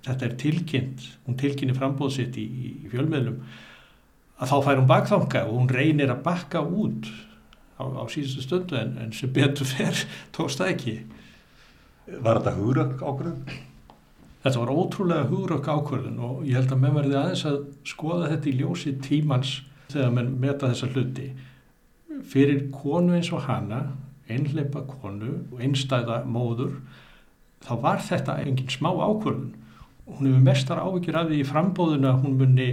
þetta 0.04 0.26
er 0.26 0.34
tilkynnt 0.40 1.06
hún 1.24 1.38
tilkynni 1.40 1.76
frambóðsitt 1.76 2.36
í, 2.40 2.44
í 2.44 2.90
fjölmiðlum 2.92 3.38
að 4.38 4.50
þá 4.50 4.56
fær 4.66 4.80
hún 4.80 4.90
bakþanga 4.90 5.44
og 5.48 5.58
hún 5.58 5.70
reynir 5.70 6.10
að 6.10 6.24
bakka 6.26 6.62
út 6.64 7.10
á, 7.78 7.84
á 7.86 8.04
síðustu 8.10 8.42
stundu 8.42 8.78
en, 8.78 8.96
en 9.02 9.12
sem 9.14 9.30
betur 9.32 9.68
fer 9.68 10.06
tókst 10.34 10.62
það 10.62 10.74
ekki 10.74 10.96
Var 12.04 12.36
þetta 12.36 12.52
hugurökk 12.58 13.00
ákvörðun? 13.00 13.60
Þetta 14.44 14.60
var 14.60 14.70
ótrúlega 14.74 15.28
hugurökk 15.30 15.68
ákvörðun 15.72 16.18
og 16.20 16.42
ég 16.44 16.58
held 16.58 16.74
að 16.74 16.82
menn 16.82 16.96
verði 16.98 17.16
aðeins 17.16 17.44
að 17.48 17.62
skoða 17.88 18.28
þetta 18.34 18.50
í 18.50 18.56
ljósi 18.58 18.92
tímans 19.06 19.52
þegar 19.88 20.12
menn 20.12 20.34
meta 20.42 20.68
þessa 20.68 20.90
hluti. 20.92 21.30
Fyrir 22.28 22.66
konu 22.74 23.16
eins 23.16 23.30
og 23.32 23.46
hana, 23.46 23.80
einleipa 24.28 24.84
konu 24.90 25.30
og 25.48 25.62
einstæða 25.64 26.20
móður, 26.28 26.76
þá 27.64 27.72
var 27.86 28.04
þetta 28.04 28.36
engin 28.44 28.68
smá 28.68 28.90
ákvörðun. 28.92 29.54
Hún 30.04 30.28
hefur 30.28 30.44
mestar 30.44 30.84
ávikið 30.84 31.20
að 31.22 31.32
því 31.32 31.40
í 31.40 31.48
frambóðuna 31.48 32.12
hún 32.20 32.36
muni 32.42 32.68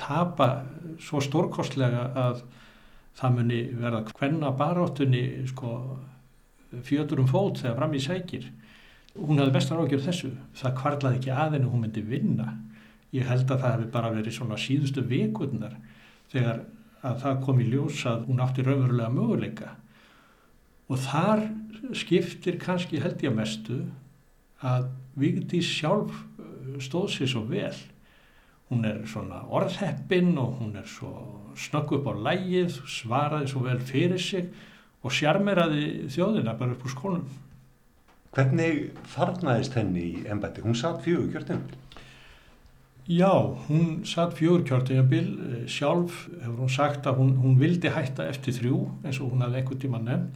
tapa 0.00 0.48
svo 1.02 1.20
stórkostlega 1.22 2.08
að 2.16 2.42
það 3.18 3.36
muni 3.36 3.60
verða 3.76 4.02
hvenna 4.16 4.52
baráttunni 4.56 5.22
sko 5.50 5.72
fjötur 6.86 7.20
um 7.20 7.28
fót 7.28 7.60
þegar 7.60 7.78
fram 7.80 7.96
í 7.96 8.02
sækir. 8.02 8.46
Hún 9.12 9.40
hafði 9.40 9.54
bestar 9.54 9.82
ágjörð 9.82 10.06
þessu. 10.08 10.30
Það 10.56 10.76
kvarlaði 10.78 11.18
ekki 11.20 11.32
að 11.34 11.56
henni 11.58 11.72
hún 11.72 11.84
myndi 11.84 12.04
vinna. 12.06 12.54
Ég 13.12 13.28
held 13.28 13.50
að 13.50 13.60
það 13.60 13.74
hefði 13.74 13.90
bara 13.92 14.12
verið 14.14 14.36
svona 14.38 14.56
síðustu 14.60 15.04
vikurnar 15.04 15.76
þegar 16.32 16.62
að 17.04 17.18
það 17.24 17.42
kom 17.44 17.60
í 17.60 17.68
ljós 17.68 18.04
að 18.08 18.24
hún 18.30 18.40
átti 18.40 18.64
raunverulega 18.64 19.12
möguleika. 19.12 19.74
Og 20.88 21.00
þar 21.02 21.44
skiptir 21.98 22.56
kannski 22.62 23.02
held 23.02 23.20
ég 23.24 23.36
mestu 23.36 23.82
að 24.64 24.88
Vigdís 25.18 25.68
sjálf 25.68 26.14
uh, 26.40 26.78
stóð 26.80 27.10
sér 27.12 27.28
svo 27.28 27.42
vel 27.44 27.74
hún 28.72 28.86
er 28.88 29.02
svona 29.08 29.42
orðheppin 29.52 30.32
og 30.40 30.58
hún 30.62 30.76
er 30.80 30.88
svo 30.88 31.12
snögg 31.58 31.98
upp 31.98 32.08
á 32.08 32.12
lægið 32.30 32.78
svaraði 32.88 33.50
svo 33.52 33.64
vel 33.66 33.78
fyrir 33.84 34.20
sig 34.20 34.48
og 35.02 35.12
sjarmeraði 35.12 36.08
þjóðina 36.12 36.56
bara 36.58 36.74
upp 36.76 36.86
úr 36.86 36.94
skónum. 36.94 37.26
Hvernig 38.32 38.94
farnaðist 39.12 39.76
henni 39.76 40.06
í 40.08 40.24
ennbætti? 40.24 40.64
Hún 40.64 40.78
satt 40.78 41.02
fjögur 41.04 41.34
kjörtinabil? 41.34 41.76
Já, 43.12 43.34
hún 43.66 44.06
satt 44.08 44.38
fjögur 44.38 44.64
kjörtinabil. 44.64 45.28
Sjálf 45.68 46.24
hefur 46.30 46.62
hún 46.62 46.72
sagt 46.72 47.06
að 47.10 47.20
hún, 47.20 47.36
hún 47.42 47.58
vildi 47.60 47.92
hætta 47.92 48.30
eftir 48.30 48.56
þrjú 48.56 48.78
eins 49.02 49.20
og 49.20 49.34
hún 49.34 49.44
hafði 49.44 49.60
einhvern 49.60 49.82
tíma 49.84 50.00
nefn 50.00 50.30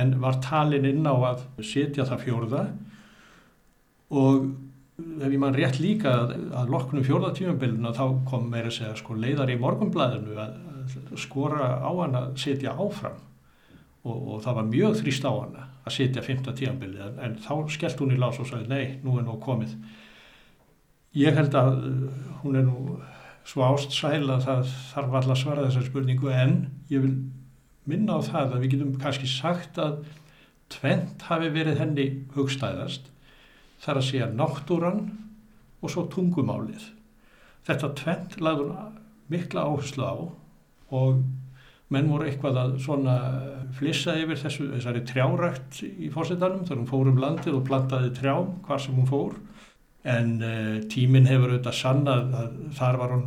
en 0.00 0.14
var 0.22 0.38
talin 0.40 0.86
inn 0.86 1.04
á 1.04 1.12
að 1.12 1.44
setja 1.66 2.06
það 2.08 2.24
fjórða 2.24 2.64
og 4.10 4.50
ef 5.20 5.32
ég 5.32 5.40
mann 5.40 5.56
rétt 5.56 5.80
líka 5.82 6.12
að, 6.24 6.34
að 6.56 6.70
loknum 6.74 7.04
fjórðatífumbiluna 7.06 7.92
þá 7.96 8.04
kom 8.28 8.46
meira 8.52 8.72
segja 8.74 8.94
sko, 8.98 9.16
leiðar 9.18 9.52
í 9.52 9.58
morgunblæðinu 9.60 10.36
að, 10.40 10.54
skora 11.20 11.74
á 11.84 11.90
hann 12.00 12.16
að 12.18 12.30
setja 12.42 12.74
áfram. 12.74 13.18
Og, 14.00 14.16
og 14.16 14.38
það 14.44 14.56
var 14.56 14.68
mjög 14.70 14.94
þrýst 15.02 15.26
á 15.28 15.32
hana 15.32 15.66
að 15.84 15.96
sitja 15.96 16.22
15 16.24 16.56
tíanbili 16.56 17.02
en, 17.04 17.18
en 17.20 17.34
þá 17.42 17.52
skellt 17.72 18.00
hún 18.00 18.14
í 18.14 18.20
lás 18.20 18.38
og 18.40 18.48
sagði 18.48 18.70
nei, 18.70 18.86
nú 19.04 19.18
er 19.20 19.26
nú 19.26 19.36
komið. 19.42 19.74
Ég 21.20 21.36
held 21.36 21.56
að 21.58 21.82
uh, 21.84 22.22
hún 22.40 22.56
er 22.56 22.64
nú 22.64 22.96
svo 23.50 23.66
ástsæl 23.66 24.24
að 24.30 24.46
það 24.46 24.64
þarf 24.92 25.14
alltaf 25.18 25.34
að 25.34 25.40
svara 25.42 25.66
þessar 25.66 25.86
spurningu 25.88 26.32
en 26.32 26.56
ég 26.92 27.04
vil 27.04 27.14
minna 27.90 28.18
á 28.18 28.20
það 28.24 28.54
að 28.54 28.64
við 28.64 28.74
getum 28.74 28.92
kannski 29.00 29.30
sagt 29.30 29.80
að 29.80 30.02
tvent 30.70 31.24
hafi 31.26 31.48
verið 31.52 31.80
henni 31.82 32.06
hugstæðast 32.36 33.10
þar 33.80 34.00
að 34.00 34.08
segja 34.08 34.30
náttúran 34.32 35.04
og 35.80 35.92
svo 35.92 36.06
tungumálið. 36.12 36.82
Þetta 37.66 37.92
tvent 37.96 38.40
lagður 38.40 38.72
mikla 39.30 39.66
áherslu 39.68 40.04
á 40.04 40.14
og 40.90 41.22
menn 41.90 42.10
voru 42.10 42.28
eitthvað 42.28 42.58
að 42.60 42.74
svona 42.84 43.14
flissa 43.74 44.14
yfir 44.18 44.38
þessu, 44.38 44.68
þessari 44.76 45.02
trjárækt 45.06 45.80
í 45.88 46.10
fórsetanum 46.14 46.64
þegar 46.66 46.82
hún 46.82 46.90
fór 46.90 47.10
um 47.10 47.22
landið 47.22 47.56
og 47.58 47.64
plantaði 47.66 48.12
trjám 48.18 48.52
hvar 48.66 48.82
sem 48.82 48.98
hún 48.98 49.08
fór. 49.10 49.34
En 50.06 50.36
uh, 50.40 50.76
tíminn 50.92 51.28
hefur 51.28 51.50
auðvitað 51.50 51.76
sannað 51.76 52.36
að 52.40 52.54
þar 52.78 53.00
var 53.02 53.16
hún 53.16 53.26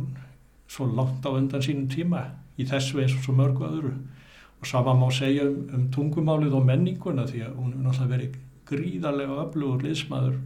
svo 0.70 0.88
langt 0.90 1.26
á 1.28 1.30
undan 1.30 1.62
sínum 1.62 1.90
tíma 1.92 2.24
í 2.58 2.66
þessu 2.66 3.02
eins 3.02 3.14
og 3.18 3.26
svo 3.26 3.36
mörgu 3.36 3.68
öðru. 3.68 3.92
Og 4.62 4.68
sama 4.68 4.94
má 4.96 5.06
segja 5.12 5.44
um, 5.50 5.60
um 5.76 5.86
tungumálið 5.94 6.56
og 6.56 6.66
menninguna 6.66 7.28
því 7.28 7.44
að 7.46 7.60
hún 7.60 7.74
er 7.74 7.84
náttúrulega 7.84 8.14
verið 8.16 8.40
gríðarlega 8.68 9.40
öflugur 9.44 9.84
liðsmaður 9.84 10.38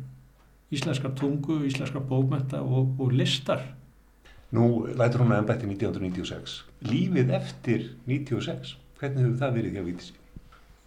íslenskar 0.75 1.15
tungu, 1.17 1.63
íslenskar 1.69 2.05
bókmenta 2.09 2.61
og, 2.63 2.95
og 3.01 3.13
listar 3.17 3.65
Nú 4.49 4.87
lætur 4.97 5.21
hún 5.21 5.35
að 5.35 5.43
ennbætti 5.43 5.69
1996. 5.69 6.53
Lífið 6.89 7.33
eftir 7.37 7.83
96, 8.09 8.79
hvernig 8.97 9.27
hefur 9.27 9.41
það 9.43 9.59
verið 9.59 9.75
hjá 9.77 9.83
Vítis? 9.85 10.15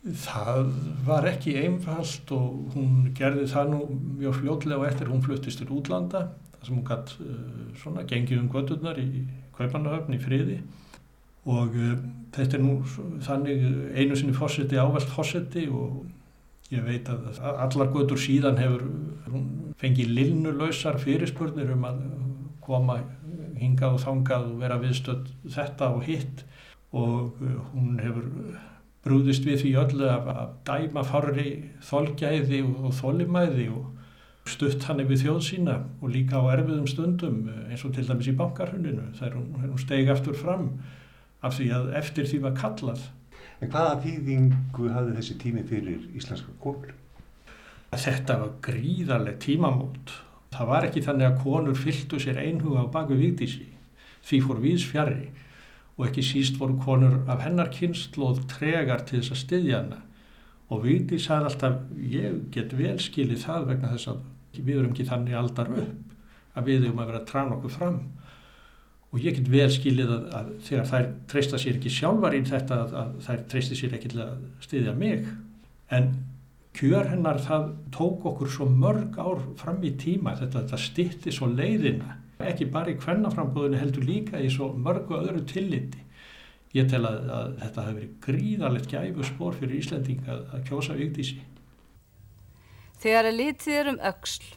Það 0.02 0.72
var 1.06 1.28
ekki 1.30 1.54
einfalt 1.62 2.32
og 2.34 2.72
hún 2.74 3.12
gerði 3.18 3.46
það 3.52 3.68
nú 3.76 3.82
mjög 4.18 4.40
fljótlega 4.40 4.80
og 4.82 4.88
eftir 4.88 5.12
hún 5.12 5.22
fluttist 5.22 5.62
til 5.62 5.70
útlanda 5.76 6.24
þar 6.56 6.66
sem 6.66 6.80
hún 6.80 6.88
gætt 6.88 7.14
uh, 7.22 7.44
svona 7.78 8.08
gengið 8.10 8.42
um 8.42 8.50
gödurnar 8.50 8.98
í 8.98 9.28
Kaupanahöfn 9.60 10.18
í 10.18 10.22
friði 10.24 10.58
og 11.46 11.78
uh, 11.78 11.94
þetta 12.34 12.58
er 12.58 12.66
nú 12.66 12.80
þannig 13.28 13.62
einu 13.94 14.18
sinni 14.18 14.34
fósetti 14.34 14.82
ávelt 14.82 15.14
fósetti 15.14 15.68
og 15.70 16.02
ég 16.72 16.84
veit 16.88 17.10
að 17.12 17.42
allar 17.44 17.92
gödur 17.92 18.20
síðan 18.22 18.60
hefur 18.62 18.86
fengið 19.82 20.13
lilnulausar 20.18 21.00
fyrirspurnir 21.01 21.74
um 21.75 21.88
að 21.90 22.04
koma 22.63 23.01
hingað 23.62 23.98
og 23.98 24.04
þangað 24.06 24.50
og 24.50 24.60
vera 24.62 24.80
viðstödd 24.82 25.32
þetta 25.56 25.90
og 25.96 26.06
hitt 26.08 26.44
og 26.92 27.42
uh, 27.42 27.58
hún 27.72 28.00
hefur 28.01 28.28
brúðist 29.01 29.46
við 29.48 29.63
því 29.63 29.72
öllu 29.82 30.10
að, 30.12 30.30
dæma 30.68 31.04
farri 31.08 31.48
þolgæði 31.88 32.62
og, 32.68 32.92
þolimæði 33.00 33.68
og 33.74 34.50
stutt 34.50 34.86
hann 34.88 35.01
yfir 35.04 35.22
þjóð 35.22 35.42
sína 35.46 35.78
og 36.01 36.13
líka 36.13 36.42
á 36.42 36.54
erfiðum 36.54 36.90
stundum 36.90 37.44
eins 37.68 37.86
og 37.86 37.96
til 37.96 38.06
dæmis 38.08 38.30
í 38.30 38.36
bankarhundinu 38.38 39.10
þegar 39.18 39.38
hún, 39.38 39.50
hún 39.63 39.82
stegi 39.82 40.12
aftur 40.13 40.38
fram 40.38 40.70
af 41.42 41.58
því 41.58 41.68
að 41.78 41.92
eftir 41.98 42.30
því 42.30 42.40
var 42.44 42.58
kallað. 42.58 43.06
En 43.62 43.70
hvaða 43.70 44.00
þýðingu 44.03 44.89
hafði 44.89 45.15
þessi 45.20 45.38
tími 45.41 45.63
fyrir 45.70 46.08
íslenska 46.18 46.53
konur? 46.63 46.96
Þetta 47.91 48.38
var 48.41 48.53
gríðarlega 48.65 49.41
tímamót. 49.44 50.15
Það 50.51 50.72
var 50.72 50.88
ekki 50.88 51.03
þannig 51.06 51.27
að 51.27 51.41
konur 51.44 51.77
fylgtu 51.77 52.20
sér 52.20 52.39
einhuga 52.41 52.86
á 52.88 52.94
baku 52.94 53.18
viktísi. 53.20 53.68
Því 54.25 54.39
fór 54.46 54.62
viðs 54.63 54.88
fjari 54.89 55.30
og 55.98 56.08
ekki 56.08 56.24
síst 56.25 56.58
voru 56.58 56.80
konur 56.82 57.20
af 57.30 57.44
hennar 57.46 57.70
kynnslóð 57.74 58.46
tregar 58.50 59.03
til 59.06 59.20
þess 59.20 59.36
að 59.36 59.41
styðja 59.44 59.82
hana 59.84 60.00
og 60.72 60.86
Vigdís 60.86 61.27
sagði 61.27 61.50
alltaf 61.50 61.80
ég 62.13 62.38
get 62.56 62.74
vel 62.77 62.96
skilið 63.03 63.44
það 63.44 63.68
vegna 63.74 63.91
þess 63.91 64.12
að 64.13 64.22
við 64.62 64.77
erum 64.77 64.94
ekki 64.94 65.08
þannig 65.10 65.38
aldar 65.38 65.72
upp 65.82 66.58
að 66.58 66.70
við 66.70 66.86
erum 66.86 67.01
að 67.03 67.12
vera 67.12 67.22
að 67.22 67.27
trana 67.32 67.58
okkur 67.58 67.75
fram 67.75 68.00
og 69.12 69.20
ég 69.20 69.36
get 69.38 69.51
vel 69.51 69.70
skilið 69.72 70.12
að, 70.15 70.27
að 70.39 70.51
þegar 70.68 70.89
þær 70.91 71.08
treysta 71.32 71.60
sér 71.60 71.80
ekki 71.80 71.91
sjálfar 71.91 72.36
í 72.38 72.44
þetta 72.48 72.82
að, 72.86 72.98
að 73.01 73.15
þær 73.27 73.46
treysti 73.51 73.80
sér 73.80 73.96
ekki 73.98 74.12
til 74.13 74.22
að 74.24 74.46
styðja 74.63 74.96
mig 74.98 75.25
en 75.91 76.12
kjör 76.77 77.10
hennar 77.12 77.41
það 77.44 77.68
tók 77.91 78.25
okkur 78.32 78.51
svo 78.51 78.70
mörg 78.72 79.20
ár 79.20 79.44
fram 79.60 79.82
í 79.84 79.91
tíma 80.00 80.38
þetta, 80.39 80.63
þetta 80.63 80.80
stitti 80.80 81.36
svo 81.36 81.51
leiðina 81.51 82.22
ekki 82.48 82.68
bara 82.74 82.94
í 82.94 82.98
hvernaframbúðinu 83.01 83.80
heldur 83.80 84.06
líka 84.08 84.39
í 84.41 84.50
svo 84.51 84.72
mörgu 84.74 85.20
öðru 85.20 85.44
tilliti. 85.50 86.01
Ég 86.74 86.88
tel 86.89 87.03
að, 87.06 87.27
að 87.36 87.50
þetta 87.60 87.84
hefur 87.86 87.98
verið 87.98 88.13
gríðarlegt 88.25 88.94
gæfu 88.94 89.27
spór 89.27 89.58
fyrir 89.60 89.82
Íslanding 89.82 90.24
að 90.32 90.63
kjósa 90.70 90.96
auktísi. 90.96 91.41
Þegar 93.01 93.27
að 93.27 93.38
litið 93.41 93.75
er 93.75 93.91
um 93.91 94.00
auksl, 94.12 94.48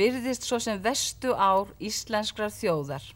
virðist 0.00 0.46
svo 0.46 0.60
sem 0.62 0.80
vestu 0.84 1.34
ár 1.34 1.72
íslenskrar 1.82 2.52
þjóðar 2.54 3.08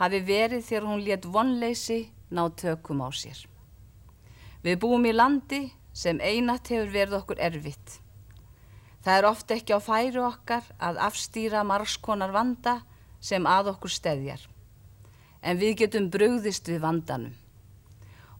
hafi 0.00 0.20
verið 0.24 0.64
þegar 0.64 0.86
hún 0.88 1.02
let 1.04 1.26
vonleysi 1.28 2.00
ná 2.32 2.46
tökum 2.56 3.02
á 3.04 3.08
sér. 3.12 3.40
Við 4.64 4.78
búum 4.80 5.04
í 5.04 5.12
landi 5.12 5.66
sem 5.92 6.20
einat 6.20 6.68
hefur 6.72 6.92
verið 6.92 7.18
okkur 7.20 7.40
erfitt. 7.40 7.98
Það 9.04 9.16
er 9.16 9.26
ofta 9.28 9.56
ekki 9.56 9.76
á 9.76 9.80
færi 9.80 10.20
okkar 10.20 10.64
að 10.80 11.00
afstýra 11.04 11.64
margskonar 11.64 12.32
vanda 12.32 12.80
sem 13.20 13.46
að 13.48 13.74
okkur 13.74 13.92
steðjar. 13.92 14.42
En 15.40 15.60
við 15.60 15.78
getum 15.84 16.10
brugðist 16.12 16.68
við 16.68 16.82
vandanum. 16.84 17.36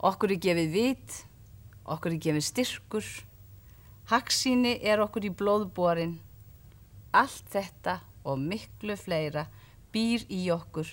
Okkur 0.01 0.33
er 0.33 0.40
gefið 0.40 0.73
vit, 0.73 1.16
okkur 1.85 2.12
er 2.12 2.23
gefið 2.25 2.44
styrkur, 2.44 3.09
haksíni 4.12 4.79
er 4.85 5.01
okkur 5.05 5.29
í 5.29 5.33
blóðborin. 5.33 6.18
Allt 7.12 7.49
þetta 7.53 8.01
og 8.25 8.40
miklu 8.40 8.96
fleira 9.01 9.46
býr 9.92 10.25
í 10.29 10.44
okkur 10.53 10.88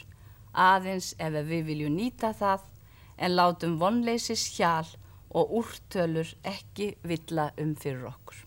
aðeins 0.58 1.14
ef 1.22 1.38
við 1.48 1.70
viljum 1.72 1.96
nýta 1.96 2.34
það 2.34 2.66
en 3.18 3.38
látum 3.38 3.78
vonleisis 3.82 4.50
hjál 4.58 4.90
og 5.38 5.56
úrtölur 5.62 6.30
ekki 6.48 6.94
villa 7.06 7.52
um 7.62 7.74
fyrir 7.78 8.08
okkur. 8.10 8.44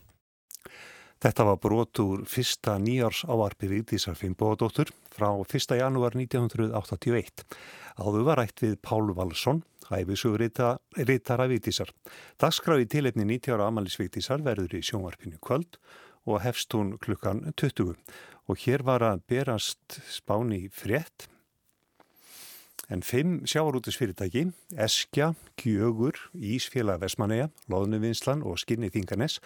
Þetta 1.21 1.45
var 1.45 1.59
brot 1.61 2.01
úr 2.01 2.23
fyrsta 2.25 2.79
nýjárs 2.81 3.27
áarpi 3.29 3.69
Vigdísar 3.69 4.17
Finnbóðadóttur 4.17 4.89
frá 5.13 5.29
1. 5.37 5.75
janúar 5.77 6.15
1981. 6.17 7.45
Áður 8.01 8.25
var 8.25 8.41
rætt 8.41 8.63
við 8.65 8.79
Pál 8.81 9.13
Valsson, 9.13 9.61
hæfisugur 9.91 10.41
reytara 10.41 11.49
Vigdísar. 11.51 11.93
Dagskrá 12.41 12.79
í 12.81 12.89
tilefni 12.89 13.27
90 13.29 13.53
ára 13.53 13.69
Amalis 13.69 13.99
Vigdísar 14.01 14.41
verður 14.47 14.79
í 14.79 14.81
sjónvarpinu 14.81 15.37
kvöld 15.45 15.77
og 16.25 16.41
hefst 16.41 16.73
hún 16.73 16.95
klukkan 16.97 17.45
20. 17.53 18.01
Og 18.49 18.65
hér 18.65 18.87
var 18.89 19.05
að 19.05 19.21
berast 19.29 20.01
spáni 20.09 20.71
frétt 20.73 21.29
En 22.91 23.05
fimm 23.07 23.45
sjávarútisfyrirtæki, 23.47 24.49
Eskja, 24.75 25.35
Kjögur, 25.55 26.17
Ísfélag 26.35 26.99
Vesmaneja, 26.99 27.47
Lóðnuvinslan 27.71 28.43
og 28.43 28.59
Skinni 28.59 28.89
Þinganes 28.91 29.37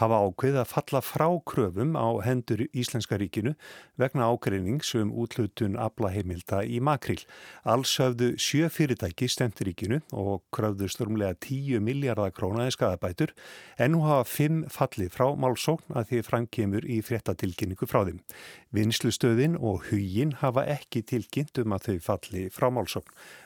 hafa 0.00 0.22
ákveð 0.24 0.56
að 0.62 0.70
falla 0.70 1.02
frá 1.04 1.26
kröfum 1.44 1.92
á 1.92 2.08
hendur 2.24 2.62
Íslenska 2.72 3.18
ríkinu 3.20 3.52
vegna 4.00 4.30
ágreinings 4.32 4.94
um 4.96 5.12
útlutun 5.12 5.76
aflaheimilda 5.76 6.62
í 6.64 6.80
makril. 6.80 7.20
Alls 7.68 7.92
hafðu 8.00 8.30
sjö 8.40 8.70
fyrirtæki 8.72 9.28
stemt 9.28 9.60
ríkinu 9.60 10.00
og 10.16 10.46
kröfðu 10.56 10.88
störmlega 10.88 11.36
10 11.36 11.84
miljardar 11.84 12.32
krónaði 12.32 12.78
skadabætur 12.78 13.36
en 13.76 13.92
nú 13.92 14.06
hafa 14.08 14.24
fimm 14.24 14.64
falli 14.72 15.10
frá 15.12 15.28
málsókn 15.36 15.92
að 15.92 16.14
því 16.14 16.22
framkemur 16.30 16.88
í 16.88 17.02
fréttatilkynningu 17.04 17.84
frá 17.84 18.06
þeim. 18.08 18.24
Vinslustöðin 18.72 19.60
og 19.60 19.90
hugin 19.90 20.32
hafa 20.40 20.64
ekki 20.78 21.04
tilkynnt 21.04 21.60
um 21.60 21.76
að 21.76 21.90
þau 21.90 22.04
falli 22.08 22.48
frá 22.48 22.70
málsókn. 22.72 22.85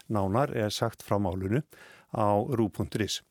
Nánar 0.09 0.55
er 0.57 0.70
sagt 0.70 1.03
frá 1.03 1.18
málunu 1.18 1.62
á 2.14 2.26
rú.is. 2.50 3.22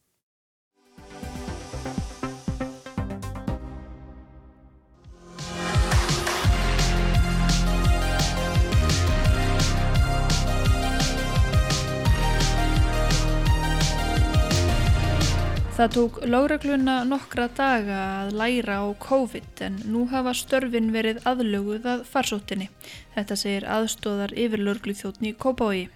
Það 15.80 15.94
tók 15.96 16.18
lágragluna 16.28 16.94
nokkra 17.08 17.46
daga 17.56 18.00
að 18.24 18.34
læra 18.36 18.82
á 18.84 18.88
COVID 19.00 19.62
en 19.64 19.78
nú 19.88 20.02
hafa 20.12 20.34
störfin 20.36 20.90
verið 20.92 21.22
aðlöguð 21.24 21.88
að 21.88 22.04
farsóttinni. 22.10 22.68
Þetta 23.14 23.38
segir 23.40 23.68
aðstóðar 23.78 24.36
yfir 24.36 24.60
laurglu 24.60 24.98
þjóttni 25.00 25.32
Kópái. 25.40 25.88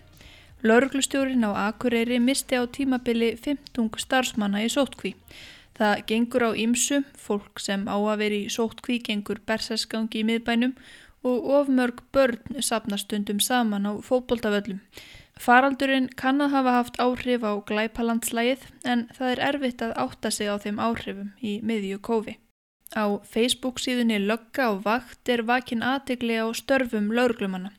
Lauruglustjórin 0.64 1.44
á 1.44 1.52
Akureyri 1.68 2.20
misti 2.24 2.56
á 2.56 2.64
tímabili 2.64 3.36
15 3.36 4.00
starfsmanna 4.00 4.62
í 4.64 4.70
sótkví. 4.72 5.12
Það 5.76 6.04
gengur 6.08 6.46
á 6.48 6.52
ýmsu, 6.56 7.02
fólk 7.20 7.60
sem 7.60 7.84
á 7.84 7.98
að 8.00 8.22
veri 8.22 8.40
í 8.46 8.54
sótkví 8.54 9.02
gengur 9.04 9.42
bersasgangi 9.44 10.22
í 10.22 10.28
miðbænum 10.30 10.78
og 11.28 11.50
ofmörg 11.58 12.00
börn 12.16 12.64
sapnastundum 12.64 13.44
saman 13.44 13.90
á 13.90 13.92
fótboltavöllum. 14.08 14.80
Faraldurinn 15.36 16.08
kann 16.16 16.40
að 16.40 16.56
hafa 16.56 16.78
haft 16.78 17.02
áhrif 17.02 17.44
á 17.44 17.60
glæpalandslægið 17.68 18.64
en 18.88 19.08
það 19.18 19.36
er 19.36 19.44
erfitt 19.50 19.84
að 19.84 19.96
átta 20.00 20.32
sig 20.32 20.48
á 20.48 20.56
þeim 20.64 20.80
áhrifum 20.80 21.36
í 21.44 21.60
miðju 21.60 22.00
kófi. 22.00 22.40
Á 22.96 23.20
Facebook 23.26 23.84
síðunni 23.84 24.22
Lögga 24.22 24.72
og 24.72 24.84
Vakt 24.88 25.28
er 25.28 25.44
vakin 25.44 25.84
aðtegli 25.84 26.40
á 26.40 26.48
störfum 26.56 27.12
lauruglumanna. 27.12 27.74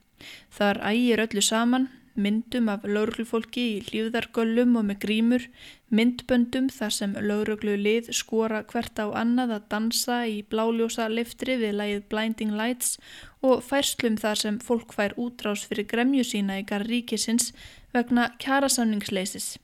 Þar 0.52 0.82
ægir 0.90 1.22
öllu 1.24 1.40
saman, 1.40 1.88
myndum 2.14 2.68
af 2.72 2.84
lauruglufólki 2.86 3.64
í 3.76 3.80
hlýðargöllum 3.88 4.76
og 4.80 4.86
með 4.90 4.98
grímur, 5.04 5.46
myndböndum 5.94 6.68
þar 6.72 6.94
sem 6.96 7.16
lauruglu 7.18 7.74
lið 7.80 8.10
skora 8.16 8.62
hvert 8.70 8.98
á 9.02 9.06
annað 9.22 9.56
að 9.58 9.66
dansa 9.74 10.20
í 10.30 10.40
bláljósa 10.50 11.08
liftri 11.12 11.58
við 11.60 11.76
lægið 11.80 12.06
Blinding 12.12 12.54
Lights 12.58 12.96
og 13.42 13.64
færslum 13.66 14.16
þar 14.20 14.40
sem 14.44 14.60
fólk 14.62 14.94
fær 14.96 15.16
útrás 15.20 15.66
fyrir 15.68 15.88
gremju 15.90 16.24
sína 16.26 16.60
í 16.62 16.66
garríkisins 16.68 17.52
vegna 17.94 18.30
kjarasamningsleisis. 18.42 19.54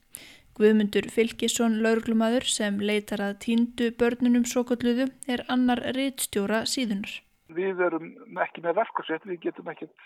Guðmundur 0.61 1.07
Fylkisson 1.09 1.79
lauruglumadur 1.81 2.45
sem 2.45 2.83
leitar 2.85 3.23
að 3.25 3.39
tíndu 3.47 3.87
börnunum 3.97 4.45
sokotluðu 4.45 5.07
er 5.31 5.47
annar 5.49 5.81
reittstjóra 5.97 6.67
síðunar. 6.69 7.15
Við 7.51 7.81
erum 7.87 8.11
ekki 8.45 8.63
með 8.67 8.77
verkarsett, 8.83 9.25
við 9.27 9.41
getum 9.47 9.71
ekkert, 9.73 10.05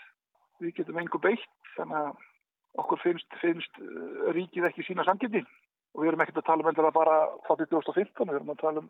við 0.63 0.77
getum 0.79 1.01
engu 1.01 1.19
beitt 1.21 1.43
þannig 1.75 1.99
að 1.99 2.23
okkur 2.81 3.01
finnst, 3.03 3.27
finnst 3.41 3.81
uh, 3.81 4.31
ríkið 4.35 4.69
ekki 4.69 4.85
sína 4.87 5.05
samgindi 5.07 5.43
og 5.95 6.03
við 6.03 6.11
erum 6.11 6.23
ekkert 6.25 6.41
að 6.41 6.49
tala 6.49 6.65
um 6.65 6.85
að 6.85 6.95
bara 6.95 7.17
frá 7.47 7.55
2015, 7.61 8.27
við 8.27 8.39
erum 8.39 8.51
að 8.51 8.63
tala 8.63 8.83
um 8.83 8.89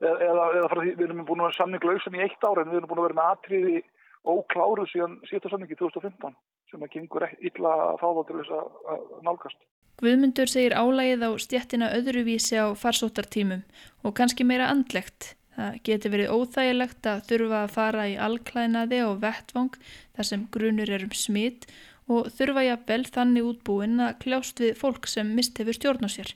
eða, 0.00 0.44
eða 0.58 0.68
frá 0.70 0.80
því 0.80 0.92
við 0.94 1.06
erum 1.08 1.24
búin 1.28 1.42
að 1.42 1.48
vera 1.48 1.58
samninglausan 1.58 2.18
í 2.18 2.24
eitt 2.24 2.44
ára 2.46 2.64
en 2.64 2.70
við 2.72 2.80
erum 2.80 2.92
búin 2.92 3.02
að 3.02 3.08
vera 3.08 3.18
með 3.18 3.32
atriði 3.32 3.80
ókláruð 4.28 4.90
síðan 4.92 5.16
síðan 5.28 5.52
samningi 5.54 5.78
2015. 5.78 6.38
sem 6.68 6.84
að 6.84 6.94
gengur 6.94 7.24
illa 7.24 7.74
að 7.88 7.98
fá 8.02 8.08
þá 8.12 8.22
til 8.28 8.38
þess 8.38 8.54
að 8.54 9.04
nálgast. 9.24 9.60
Guðmundur 9.98 10.50
segir 10.50 10.76
álægið 10.78 11.24
á 11.26 11.30
stjettina 11.42 11.90
öðruvísi 11.96 12.58
á 12.60 12.66
farsóttartímum 12.78 13.64
og 14.04 14.14
kannski 14.14 14.46
meira 14.46 14.68
andlegt. 14.70 15.34
Það 15.58 15.78
geti 15.88 16.10
verið 16.12 16.34
óþægilegt 16.36 17.08
að 17.10 17.24
þurfa 17.30 17.62
að 17.64 17.72
fara 17.74 18.04
í 18.06 18.14
alklænaði 18.28 19.00
og 19.08 19.16
vettvang 19.24 19.72
þar 20.14 20.28
sem 20.28 20.44
grunur 20.54 20.92
er 20.94 21.06
um 21.08 21.16
smitt 21.16 21.66
og 22.08 22.28
þurfa 22.34 22.64
jafnvel 22.66 23.02
þannig 23.14 23.48
útbúin 23.52 24.02
að 24.04 24.18
kljást 24.24 24.60
við 24.64 24.76
fólk 24.80 25.08
sem 25.10 25.32
mist 25.36 25.58
hefur 25.60 25.76
stjórn 25.76 26.08
á 26.08 26.10
sér. 26.10 26.34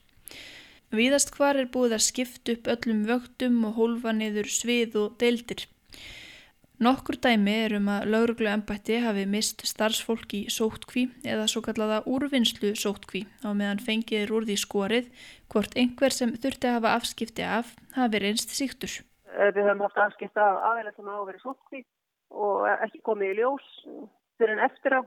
Víðast 0.92 1.32
hvar 1.32 1.56
er 1.56 1.70
búið 1.72 1.96
að 1.96 2.06
skipta 2.06 2.52
upp 2.52 2.68
öllum 2.68 3.06
vögtum 3.08 3.62
og 3.64 3.78
hólfa 3.78 4.12
niður 4.12 4.50
svið 4.52 4.98
og 5.00 5.14
deildir. 5.22 5.64
Nokkur 6.82 7.16
dæmi 7.22 7.52
er 7.64 7.76
um 7.78 7.86
að 7.92 8.08
lauruglu 8.10 8.48
ennbætti 8.50 8.96
hafi 9.04 9.22
mist 9.30 9.62
starfsfólk 9.68 10.34
í 10.34 10.40
sótkví 10.50 11.04
eða 11.22 11.44
svo 11.48 11.62
kallaða 11.62 12.00
úrvinnslu 12.10 12.72
sótkví 12.76 13.22
á 13.46 13.54
meðan 13.54 13.80
fengið 13.86 14.24
er 14.24 14.32
úr 14.34 14.48
því 14.48 14.56
skorið 14.58 15.08
hvort 15.52 15.76
einhver 15.78 16.16
sem 16.16 16.34
þurfti 16.34 16.68
að 16.68 16.76
hafa 16.80 16.94
afskipti 16.98 17.46
af 17.46 17.70
hafi 17.94 18.22
reynst 18.24 18.52
síktur. 18.56 18.98
Við 19.30 19.62
höfum 19.62 19.86
haft 19.86 20.00
afskipti 20.08 20.42
af 20.42 20.58
aðeins 20.72 20.98
sem 20.98 21.12
hafa 21.12 21.28
verið 21.30 21.46
sótkví 21.46 21.84
og 22.42 22.66
ekki 22.74 23.04
komið 23.06 23.30
í 23.30 23.38
ljós 23.38 23.70
fyrir 24.40 24.56
en 24.56 24.66
eftir 24.66 24.98
á 24.98 25.00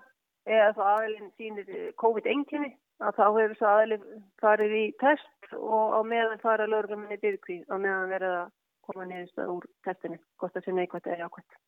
eða 0.46 0.74
þá 0.78 0.84
aðeins 0.94 1.32
sínir 1.40 1.70
COVID-19 2.02 2.72
að 3.04 3.18
þá 3.18 3.26
hefur 3.26 3.54
þess 3.54 3.68
aðeins 3.70 4.10
farið 4.42 4.76
í 4.80 4.86
test 5.02 5.56
og 5.58 5.98
á 5.98 6.02
meðan 6.08 6.42
fara 6.44 6.70
laurugluminni 6.70 7.20
byrkví 7.22 7.62
á 7.68 7.76
meðan 7.76 8.14
verið 8.14 8.38
að 8.40 8.50
koma 8.86 9.08
niðurstað 9.10 9.54
úr 9.56 9.70
testinu, 9.86 10.20
hvort 10.40 10.54
það 10.56 10.66
sé 10.66 10.76
neikvæmt 10.78 11.08
eða 11.10 11.26
jákvæmt. 11.26 11.62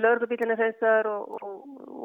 Lörgubílinni 0.00 0.54
hreinsar 0.56 1.06
og, 1.06 1.42
og, 1.44 1.56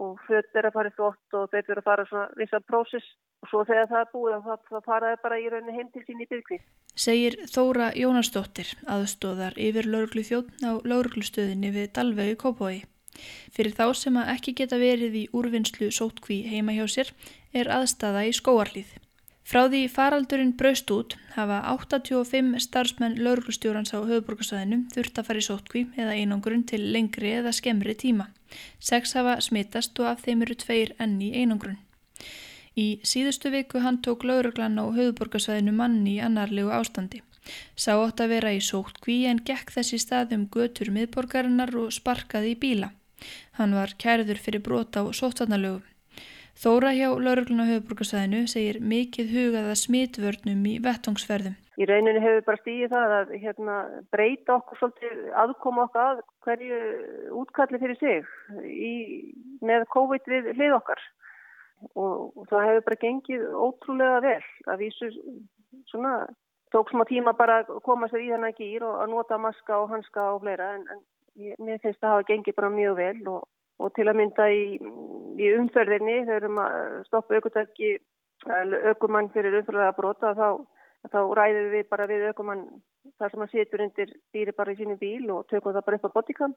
og 0.03 0.23
föt 0.27 0.57
er 0.59 0.67
að 0.67 0.75
fara 0.75 0.91
þvott 0.97 1.37
og 1.39 1.45
þeir 1.53 1.61
eru 1.63 1.79
að 1.79 1.87
fara 1.87 2.05
svona 2.09 2.25
vissa 2.35 2.59
prósess 2.59 3.13
og 3.43 3.51
svo 3.51 3.63
þegar 3.69 3.87
það 3.91 4.01
er 4.01 4.09
búið 4.11 4.35
það, 4.47 4.65
það 4.69 4.87
faraði 4.89 5.19
bara 5.23 5.39
í 5.39 5.45
rauninni 5.51 5.77
heim 5.77 5.91
til 5.93 6.03
sín 6.03 6.23
í 6.23 6.27
byggkvíð. 6.27 6.65
Segir 7.05 7.37
Þóra 7.53 7.91
Jónasdóttir, 7.95 8.73
aðstóðar 8.91 9.55
yfir 9.55 9.87
lauruglu 9.87 10.25
þjóttn 10.27 10.67
á 10.67 10.71
lauruglustöðinni 10.83 11.71
við 11.77 11.93
Dalvegi 11.95 12.35
Kópói. 12.43 12.83
Fyrir 13.53 13.75
þá 13.77 13.85
sem 13.97 14.17
að 14.17 14.33
ekki 14.35 14.55
geta 14.59 14.79
verið 14.81 15.17
í 15.21 15.23
úrvinnslu 15.37 15.89
sótkví 15.93 16.43
heima 16.49 16.75
hjá 16.75 16.85
sér 16.89 17.13
er 17.53 17.69
aðstafa 17.69 18.25
í 18.25 18.33
skóarlið. 18.33 18.91
Frá 19.43 19.65
því 19.67 19.81
faraldurinn 19.91 20.53
braust 20.59 20.91
út 20.95 21.17
hafa 21.35 21.57
85 21.73 22.61
starfsmenn 22.63 23.17
lauruglustjórans 23.25 23.91
á 23.91 23.99
höfuborgarsvæðinu 23.99 24.85
þurft 24.93 25.19
að 25.19 25.27
fara 25.27 25.41
í 25.41 25.47
sótkví 25.47 25.81
eða 25.99 26.15
einangrun 26.15 26.63
til 26.69 26.79
lengri 26.95 27.33
eða 27.41 27.51
skemmri 27.51 27.95
tíma. 28.05 28.29
Seks 28.79 29.17
hafa 29.19 29.35
smittast 29.43 29.99
og 29.99 30.13
af 30.13 30.23
þeim 30.23 30.45
eru 30.47 30.55
tveir 30.63 30.95
enni 31.03 31.33
einangrun. 31.35 31.77
Í 32.79 32.87
síðustu 33.05 33.51
viku 33.53 33.83
hann 33.83 33.99
tók 34.01 34.23
lauruglan 34.25 34.79
á 34.79 34.87
höfuborgarsvæðinu 34.95 35.75
manni 35.75 36.15
í 36.15 36.23
annarlegu 36.23 36.71
ástandi. 36.73 37.21
Sá 37.75 37.93
átt 37.99 38.23
að 38.23 38.37
vera 38.37 38.55
í 38.55 38.63
sótkví 38.63 39.25
en 39.27 39.43
gekk 39.45 39.75
þessi 39.75 39.99
staðum 39.99 40.47
götur 40.55 40.89
miðborgarinnar 40.95 41.75
og 41.83 41.91
sparkaði 41.91 42.55
í 42.55 42.59
bíla. 42.63 42.93
Hann 43.59 43.75
var 43.77 43.95
kærður 44.03 44.39
fyrir 44.41 44.63
brota 44.65 45.03
á 45.03 45.11
sóttarnalögum. 45.13 45.83
Þóra 46.53 46.91
hjá 46.93 47.07
laurugluna 47.09 47.65
höfuborgarsæðinu 47.65 48.45
segir 48.51 48.77
mikið 48.85 49.31
hugaða 49.33 49.73
smitvörnum 49.79 50.67
í 50.69 50.75
vettvangsferðum. 50.85 51.55
Í 51.81 51.87
rauninu 51.89 52.21
hefur 52.21 52.45
bara 52.45 52.61
stíðið 52.61 52.91
það 52.93 53.13
að 53.17 53.31
hérna, 53.41 53.77
breyta 54.13 54.57
okkur 54.59 54.77
svolítið 54.77 55.23
aðkoma 55.43 55.87
okkar 55.87 56.11
að 56.11 56.21
hverju 56.45 56.81
útkalli 57.41 57.79
fyrir 57.81 57.97
sig 57.97 58.29
í, 58.69 58.93
með 59.65 59.87
COVID 59.95 60.29
við 60.29 60.51
hlið 60.53 60.77
okkar 60.77 61.01
og, 61.95 62.37
og 62.37 62.45
það 62.51 62.67
hefur 62.69 62.85
bara 62.91 63.01
gengið 63.01 63.47
ótrúlega 63.57 64.21
vel 64.27 64.37
að 64.69 64.85
vísu 64.85 65.09
svona 65.89 66.13
tók 66.73 66.93
smá 66.93 67.05
tíma 67.09 67.33
bara 67.37 67.63
að 67.63 67.73
koma 67.85 68.11
sér 68.11 68.27
í 68.27 68.29
þennan 68.29 68.55
gýr 68.57 68.85
og 68.85 69.01
að 69.01 69.11
nota 69.15 69.41
maska 69.41 69.81
og 69.81 69.91
hanska 69.93 70.29
og 70.35 70.45
fleira 70.45 70.75
en, 70.77 70.85
en 70.93 71.01
ég, 71.41 71.57
mér 71.59 71.81
finnst 71.83 71.99
það 71.99 72.09
að 72.09 72.15
hafa 72.17 72.29
gengið 72.31 72.55
bara 72.59 72.75
mjög 72.77 72.95
vel 73.01 73.27
og 73.33 73.43
og 73.81 73.91
til 73.97 74.07
að 74.07 74.19
mynda 74.19 74.47
í, 74.53 74.63
í 75.41 75.49
umferðinni 75.57 76.19
við 76.27 76.35
erum 76.37 76.59
að 76.61 76.77
stoppa 77.07 77.39
aukutæki 77.39 77.95
aukumann 78.91 79.31
fyrir 79.33 79.59
umferðaða 79.61 79.95
brota 79.97 80.33
þá, 80.37 80.47
þá 81.11 81.19
ræðum 81.39 81.69
við 81.73 81.89
bara 81.91 82.07
við 82.11 82.27
aukumann 82.29 82.63
þar 83.19 83.33
sem 83.33 83.43
hann 83.43 83.51
situr 83.51 83.85
undir 83.85 84.13
dýri 84.35 84.55
bara 84.55 84.75
í 84.75 84.79
sínum 84.79 84.99
bíl 85.01 85.31
og 85.33 85.47
tökum 85.51 85.73
það 85.75 85.85
bara 85.87 85.99
upp 85.99 86.09
á 86.11 86.15
botikam. 86.19 86.55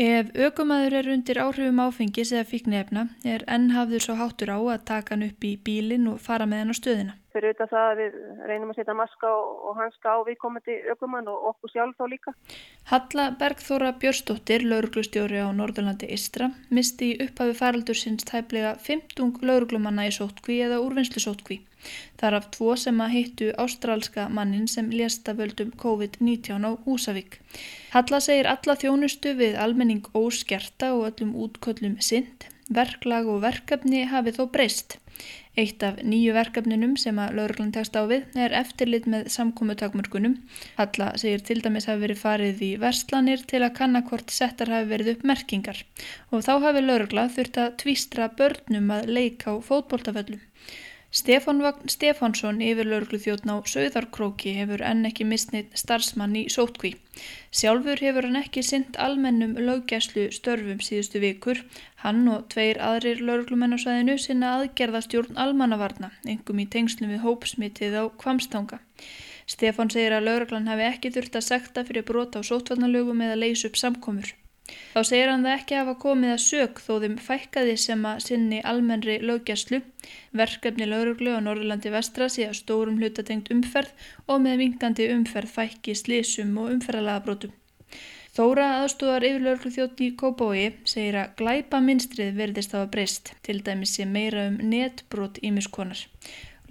Ef 0.00 0.30
aukumæður 0.32 0.94
er 1.02 1.08
undir 1.12 1.36
áhrifum 1.36 1.80
áfengis 1.84 2.30
eða 2.32 2.46
fíknefna 2.48 3.02
er 3.28 3.42
enn 3.44 3.66
hafður 3.74 4.00
svo 4.00 4.14
háttur 4.16 4.48
á 4.48 4.56
að 4.56 4.84
taka 4.88 5.12
hann 5.12 5.26
upp 5.26 5.44
í 5.44 5.50
bílinn 5.60 6.06
og 6.08 6.16
fara 6.16 6.46
með 6.48 6.62
hann 6.62 6.72
á 6.72 6.76
stöðina. 6.78 7.12
Fyrir 7.34 7.52
auðvitað 7.52 7.68
það 7.74 7.88
að 7.90 8.00
við 8.00 8.14
reynum 8.48 8.70
að 8.72 8.78
setja 8.78 8.94
maska 8.96 9.32
og 9.36 9.76
hanska 9.76 10.14
á 10.16 10.18
viðkomandi 10.24 10.76
aukumann 10.88 11.28
og 11.28 11.44
okkur 11.50 11.72
sjálf 11.74 12.00
þá 12.00 12.04
líka. 12.08 12.32
Halla 12.88 13.26
Bergþóra 13.36 13.90
Björstóttir, 14.00 14.64
lauruglustjóri 14.64 15.44
á 15.44 15.52
Norðurlandi 15.52 16.08
Istra, 16.16 16.48
misti 16.72 17.12
í 17.12 17.18
upphafi 17.26 17.58
faraldur 17.60 18.00
sinns 18.00 18.24
tæplega 18.24 18.78
15 18.80 19.44
lauruglumanna 19.44 20.08
í 20.08 20.16
sótkví 20.16 20.62
eða 20.64 20.80
úrvinnslu 20.80 21.20
sótkví. 21.20 21.60
Þar 22.20 22.38
af 22.38 22.48
tvo 22.56 22.76
sem 22.78 23.02
að 23.04 23.14
hittu 23.16 23.50
ástrálska 23.64 24.28
mannin 24.38 24.68
sem 24.70 24.90
lesta 24.94 25.34
völdum 25.38 25.72
COVID-19 25.82 26.68
á 26.68 26.70
Húsavík. 26.86 27.38
Halla 27.94 28.22
segir 28.24 28.48
alla 28.54 28.78
þjónustu 28.78 29.36
við 29.42 29.58
almenning 29.64 30.06
óskerta 30.14 30.94
og 30.96 31.06
öllum 31.10 31.36
útköllum 31.46 31.98
synd, 32.00 32.48
verklag 32.72 33.28
og 33.28 33.42
verkefni 33.46 34.06
hafi 34.12 34.36
þó 34.38 34.44
breyst. 34.54 34.98
Eitt 35.60 35.82
af 35.84 35.98
nýju 36.00 36.32
verkefninum 36.32 36.94
sem 37.00 37.18
að 37.20 37.34
lauruglan 37.36 37.72
tekst 37.74 37.96
á 38.00 38.08
við 38.08 38.38
er 38.44 38.54
eftirlit 38.56 39.08
með 39.14 39.26
samkómutakmörkunum. 39.34 40.38
Halla 40.78 41.10
segir 41.20 41.44
til 41.44 41.58
dæmis 41.60 41.88
hafi 41.90 42.06
verið 42.06 42.22
farið 42.22 42.62
í 42.64 42.70
verslanir 42.80 43.44
til 43.50 43.60
að 43.60 43.74
kannakvort 43.80 44.32
settar 44.32 44.72
hafi 44.72 44.88
verið 44.94 45.12
upp 45.12 45.26
merkingar 45.28 45.82
og 46.30 46.46
þá 46.46 46.54
hafi 46.64 46.84
laurugla 46.86 47.26
þurft 47.34 47.60
að 47.60 47.76
tvístra 47.84 48.30
börnum 48.38 48.88
að 48.96 49.12
leika 49.18 49.52
á 49.52 49.54
fótboltaföllum. 49.68 50.40
Stefán 51.12 51.58
Vagn 51.60 51.90
Stefánsson 51.92 52.62
yfir 52.64 52.88
laurugluþjóðn 52.88 53.50
á 53.52 53.56
Söðarkróki 53.68 54.54
hefur 54.56 54.80
enn 54.80 55.04
ekki 55.04 55.26
mistnið 55.28 55.74
starfsmann 55.76 56.38
í 56.40 56.46
sótkví. 56.54 56.94
Sjálfur 57.52 58.00
hefur 58.00 58.30
hann 58.30 58.38
ekki 58.40 58.62
synd 58.64 58.96
almennum 58.96 59.52
löggæslu 59.60 60.30
störfum 60.32 60.80
síðustu 60.80 61.20
vikur. 61.20 61.60
Hann 62.00 62.24
og 62.32 62.48
tveir 62.54 62.80
aðrir 62.80 63.20
lauruglumennasvæðinu 63.28 64.16
sinna 64.24 64.54
aðgerðastjórn 64.56 65.36
almannavarna, 65.44 66.14
engum 66.24 66.64
í 66.64 66.70
tengslum 66.72 67.12
við 67.12 67.26
hópsmitið 67.26 67.98
á 68.00 68.04
kvamstanga. 68.24 68.80
Stefán 69.44 69.92
segir 69.92 70.16
að 70.16 70.30
lauruglan 70.30 70.72
hafi 70.72 70.88
ekki 70.88 71.12
þurft 71.12 71.36
að 71.36 71.50
sekta 71.50 71.84
fyrir 71.84 72.08
brota 72.08 72.40
á 72.40 72.48
sótvarnalögum 72.48 73.20
eða 73.28 73.36
leysu 73.44 73.68
upp 73.68 73.76
samkomur. 73.76 74.32
Þá 74.92 75.00
segir 75.08 75.30
hann 75.32 75.46
það 75.46 75.56
ekki 75.58 75.78
hafa 75.78 75.94
komið 76.04 76.32
að 76.34 76.42
sög 76.44 76.82
þó 76.84 76.92
þeim 77.04 77.16
fækkaði 77.26 77.76
sem 77.84 78.04
að 78.10 78.22
sinni 78.26 78.60
almennri 78.72 79.16
lögjastlu, 79.24 79.80
verkefni 80.40 80.88
lauruglu 80.90 81.32
á 81.32 81.40
Norðurlandi 81.44 81.92
vestra 81.94 82.28
sé 82.32 82.46
að 82.48 82.58
stórum 82.60 83.00
hlutatengt 83.00 83.50
umferð 83.54 83.92
og 84.26 84.44
með 84.44 84.60
vingandi 84.64 85.08
umferð 85.14 85.56
fækki 85.56 85.96
slísum 85.96 86.54
og 86.60 86.74
umferðalagabrótum. 86.76 87.56
Þóra 88.32 88.66
aðstúðar 88.80 89.26
yfir 89.28 89.42
lauruglu 89.44 89.70
þjótt 89.74 89.98
í 90.04 90.06
Kópái 90.20 90.68
segir 90.88 91.18
að 91.20 91.34
glæpa 91.40 91.80
minstrið 91.84 92.38
verðist 92.38 92.72
hafa 92.72 92.88
breyst, 92.94 93.34
til 93.44 93.58
dæmis 93.66 93.92
sé 93.98 94.06
meira 94.08 94.46
um 94.48 94.56
netbrót 94.70 95.40
ímiskonar. 95.44 96.06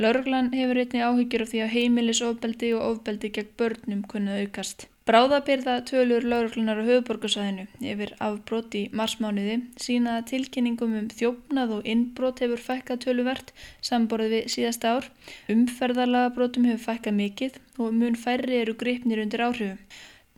Lauruglan 0.01 0.49
hefur 0.57 0.79
einni 0.81 1.03
áhyggjur 1.05 1.45
af 1.45 1.51
því 1.51 1.61
að 1.61 1.73
heimilisofbeldi 1.75 2.71
og 2.77 2.87
ofbeldi 2.87 3.29
gegn 3.35 3.53
börnum 3.61 4.01
kunnað 4.09 4.47
aukast. 4.47 4.87
Bráðabyrða 5.09 5.79
tölur 5.89 6.21
lauruglunar 6.29 6.77
á 6.77 6.85
höfuborgarsæðinu 6.85 7.63
yfir 7.91 8.11
afbrot 8.21 8.75
í 8.77 8.81
marsmánuði 8.93 9.55
sína 9.81 10.19
að 10.19 10.27
tilkynningum 10.31 10.93
um 10.99 11.07
þjófnað 11.09 11.73
og 11.77 11.89
innbrot 11.93 12.43
hefur 12.43 12.61
fækkað 12.61 13.01
töluvert 13.07 13.49
samborðið 13.89 14.35
við 14.35 14.53
síðasta 14.55 14.93
ár. 14.99 15.09
Umferðarlagabrotum 15.55 16.69
hefur 16.69 16.85
fækkað 16.85 17.17
mikið 17.17 17.59
og 17.81 17.97
mun 17.97 18.19
færri 18.27 18.61
eru 18.61 18.77
gripnir 18.77 19.23
undir 19.25 19.41
áhrifum. 19.47 19.81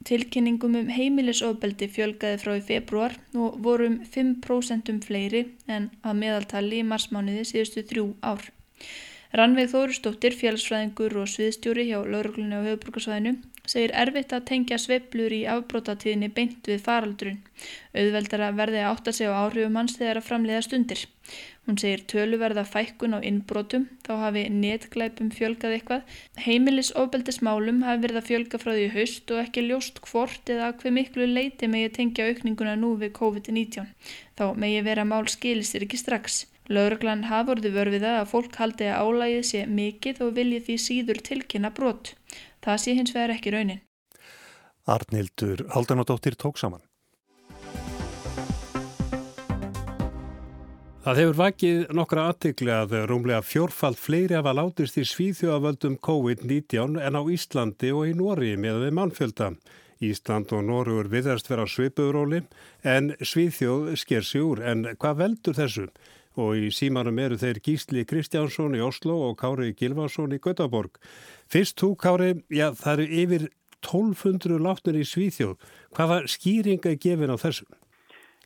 Tilkynningum 0.07 0.79
um 0.79 0.95
heimilisofbeldi 0.95 1.91
fjölgaði 1.91 2.39
frá 2.39 2.55
í 2.55 2.63
februar 2.63 3.19
og 3.35 3.59
voru 3.67 3.91
um 3.91 4.01
5% 4.15 4.95
fleiri 5.03 5.49
en 5.67 5.91
að 6.07 6.21
meðaltali 6.23 6.79
í 6.79 6.87
marsmánuði 6.87 7.43
síðustu 7.51 7.83
þrjú 7.91 8.13
ár. 8.23 8.47
Rannveig 9.33 9.71
Þóristóttir, 9.73 10.35
félagsfræðingur 10.37 11.15
og 11.19 11.31
sviðstjóri 11.31 11.89
hjá 11.89 11.99
lauruglunni 12.05 12.59
á 12.59 12.67
höfuborgarsvæðinu 12.67 13.41
segir 13.69 13.93
erfitt 13.95 14.33
að 14.35 14.45
tengja 14.49 14.77
sveplur 14.81 15.31
í 15.31 15.45
afbrótatíðinni 15.47 16.29
beint 16.35 16.67
við 16.67 16.81
faraldurinn. 16.83 17.39
Auðveldara 17.95 18.49
verði 18.57 18.81
að 18.81 18.89
átta 18.91 19.13
sig 19.15 19.31
á 19.31 19.39
áhrifum 19.39 19.77
hans 19.79 19.95
þegar 19.99 20.19
að 20.19 20.27
framleiða 20.27 20.63
stundir. 20.65 21.03
Hún 21.63 21.79
segir 21.79 22.03
töluverða 22.11 22.65
fækkun 22.67 23.15
á 23.15 23.19
innbrótum, 23.23 23.85
þá 24.03 24.13
hafi 24.25 24.43
netglæpum 24.51 25.29
fjölgað 25.31 25.77
eitthvað. 25.77 26.15
Heimilisofbeldismálum 26.43 27.83
hafi 27.87 28.03
verið 28.03 28.19
að 28.19 28.29
fjölga 28.31 28.59
frá 28.59 28.73
því 28.73 28.87
haust 28.97 29.31
og 29.31 29.43
ekki 29.45 29.67
ljóst 29.69 30.01
hvort 30.03 30.51
eða 30.51 30.73
hver 30.81 30.97
miklu 30.99 31.29
leiti 31.29 31.71
megi 31.71 31.93
tengja 31.99 32.27
aukninguna 32.27 32.75
nú 32.81 32.97
við 32.99 33.15
COVID-19. 33.21 33.87
Þá 34.35 34.45
megi 34.59 34.83
vera 34.89 35.07
mál 35.07 35.23
skilisir 35.31 35.87
ekki 35.87 36.01
strax. 36.03 36.43
Lauruglan 36.67 37.25
hafurði 37.27 37.71
vörfiða 37.75 38.17
að 38.19 38.29
fólk 38.31 38.59
haldi 38.59 38.91
að 38.91 39.07
álægið 39.07 39.47
sé 39.47 39.63
mikið 39.79 40.21
og 40.27 40.35
vilji 40.37 40.59
því 40.67 40.77
síður 40.83 41.23
tilkynna 41.29 41.71
brott. 41.75 42.13
Það 42.63 42.79
sé 42.79 42.95
hins 42.95 43.11
vegar 43.11 43.35
ekki 43.35 43.51
raunin. 43.51 43.83
Arnildur 44.87 45.65
Haldanadóttir 45.75 46.35
tók 46.39 46.59
saman. 46.59 46.83
Það 51.03 51.17
hefur 51.19 51.35
vakið 51.35 51.79
nokkra 51.91 52.29
aðtikli 52.31 52.71
að 52.71 52.93
rúmlega 53.09 53.43
fjórfald 53.43 53.99
fleiri 53.99 54.37
hafa 54.37 54.53
látist 54.55 54.95
í 54.95 55.03
svíþjóðavöldum 55.03 55.97
COVID-19 55.99 56.95
en 57.03 57.19
á 57.19 57.21
Íslandi 57.27 57.91
og 57.91 58.07
í 58.07 58.13
Nóri 58.15 58.53
með 58.55 58.85
við 58.85 58.95
mannfjölda. 59.01 59.49
Ísland 60.03 60.51
og 60.55 60.63
Nóruður 60.67 61.09
viðast 61.11 61.51
vera 61.51 61.67
svipuðuróli 61.67 62.45
en 62.87 63.11
svíþjóð 63.19 63.93
sker 63.99 64.23
sig 64.23 64.43
úr. 64.43 64.63
En 64.63 64.87
hvað 64.95 65.19
veldur 65.19 65.59
þessu? 65.59 65.89
Og 66.39 66.55
í 66.57 66.69
símanum 66.73 67.19
eru 67.21 67.37
þeir 67.39 67.59
Gísli 67.65 68.05
Kristjánsson 68.09 68.77
í 68.77 68.81
Oslo 68.83 69.19
og 69.29 69.37
Kári 69.41 69.73
Gilvarsson 69.77 70.33
í 70.35 70.41
Götaborg. 70.43 70.97
Fyrst 71.51 71.77
þú 71.81 71.93
Kári, 71.99 72.31
já 72.49 72.71
það 72.77 73.05
eru 73.05 73.21
yfir 73.23 73.47
1200 73.83 74.59
látnir 74.63 74.99
í 75.01 75.05
Svíþjóð. 75.07 75.57
Hvaða 75.97 76.23
skýringa 76.31 76.93
er 76.93 77.01
gefin 77.01 77.33
á 77.33 77.37
þessum? 77.37 77.69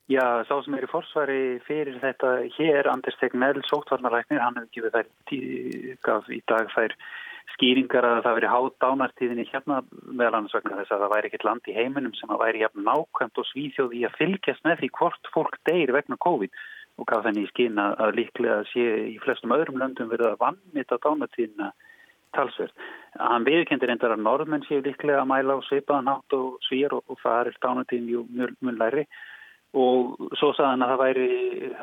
Já, 0.07 0.23
sá 0.47 0.55
sem 0.63 0.75
er 0.77 0.85
í 0.87 0.91
forsvari 0.91 1.39
fyrir 1.67 1.97
þetta 1.99 2.37
hér, 2.55 2.87
Anders 2.87 3.17
Tegnell, 3.19 3.59
sóttvarnalæknir, 3.67 4.39
hann 4.39 4.55
hefur 4.55 4.75
gefið 4.77 4.93
þær 4.95 5.09
tíkaf 5.27 6.29
í 6.31 6.39
dag 6.47 6.69
þær 6.71 6.95
skýringar 7.57 8.05
að 8.05 8.21
það 8.25 8.37
veri 8.37 8.51
hátt 8.51 8.77
dánartíðinni 8.83 9.45
hérna 9.49 9.81
meðal 9.89 10.39
annars 10.39 10.55
vegna 10.55 10.79
þess 10.79 10.93
að 10.93 11.03
það 11.03 11.13
væri 11.13 11.29
ekkert 11.29 11.45
land 11.47 11.67
í 11.67 11.75
heiminum 11.75 12.15
sem 12.17 12.31
að 12.31 12.41
væri 12.43 12.63
jafn 12.63 12.87
nákvæmt 12.87 13.41
og 13.41 13.47
svíþjóð 13.51 13.95
í 13.97 14.03
að 14.07 14.17
fylgjast 14.19 14.65
með 14.67 14.81
því 14.81 14.89
hvort 14.99 15.31
fólk 15.33 15.57
deyri 15.69 15.95
vegna 15.95 16.19
COVID 16.23 16.61
og 16.97 17.07
gaf 17.09 17.25
þenni 17.25 17.45
í 17.45 17.51
skýna 17.51 17.91
að 18.01 18.15
líklega 18.19 18.63
sé 18.71 18.85
í 19.13 19.17
flestum 19.23 19.53
öðrum 19.55 19.79
löndum 19.81 20.09
verið 20.11 20.31
að 20.31 20.41
vannmita 20.43 20.99
dánatíðina 21.03 21.71
talsverð. 22.35 22.73
Hann 23.17 23.47
viðkendir 23.47 23.93
endar 23.93 24.13
að 24.15 24.25
norðmenn 24.25 24.65
séu 24.67 24.81
líklega 24.85 25.21
að 25.21 25.31
mæla 25.31 25.57
á 25.57 25.67
seipaðan 25.69 26.11
átt 26.13 26.37
og 26.37 26.57
svíjar 26.67 26.97
og, 26.97 27.03
og 27.07 27.19
það 27.23 27.51
er 27.51 27.59
dánatíðin 27.65 28.07
mjög, 28.33 28.55
mjög 28.61 28.79
læri 28.81 29.07
og 29.77 30.31
svo 30.39 30.53
saðan 30.55 30.85
að 30.85 30.91
það 30.93 31.01
væri 31.03 31.27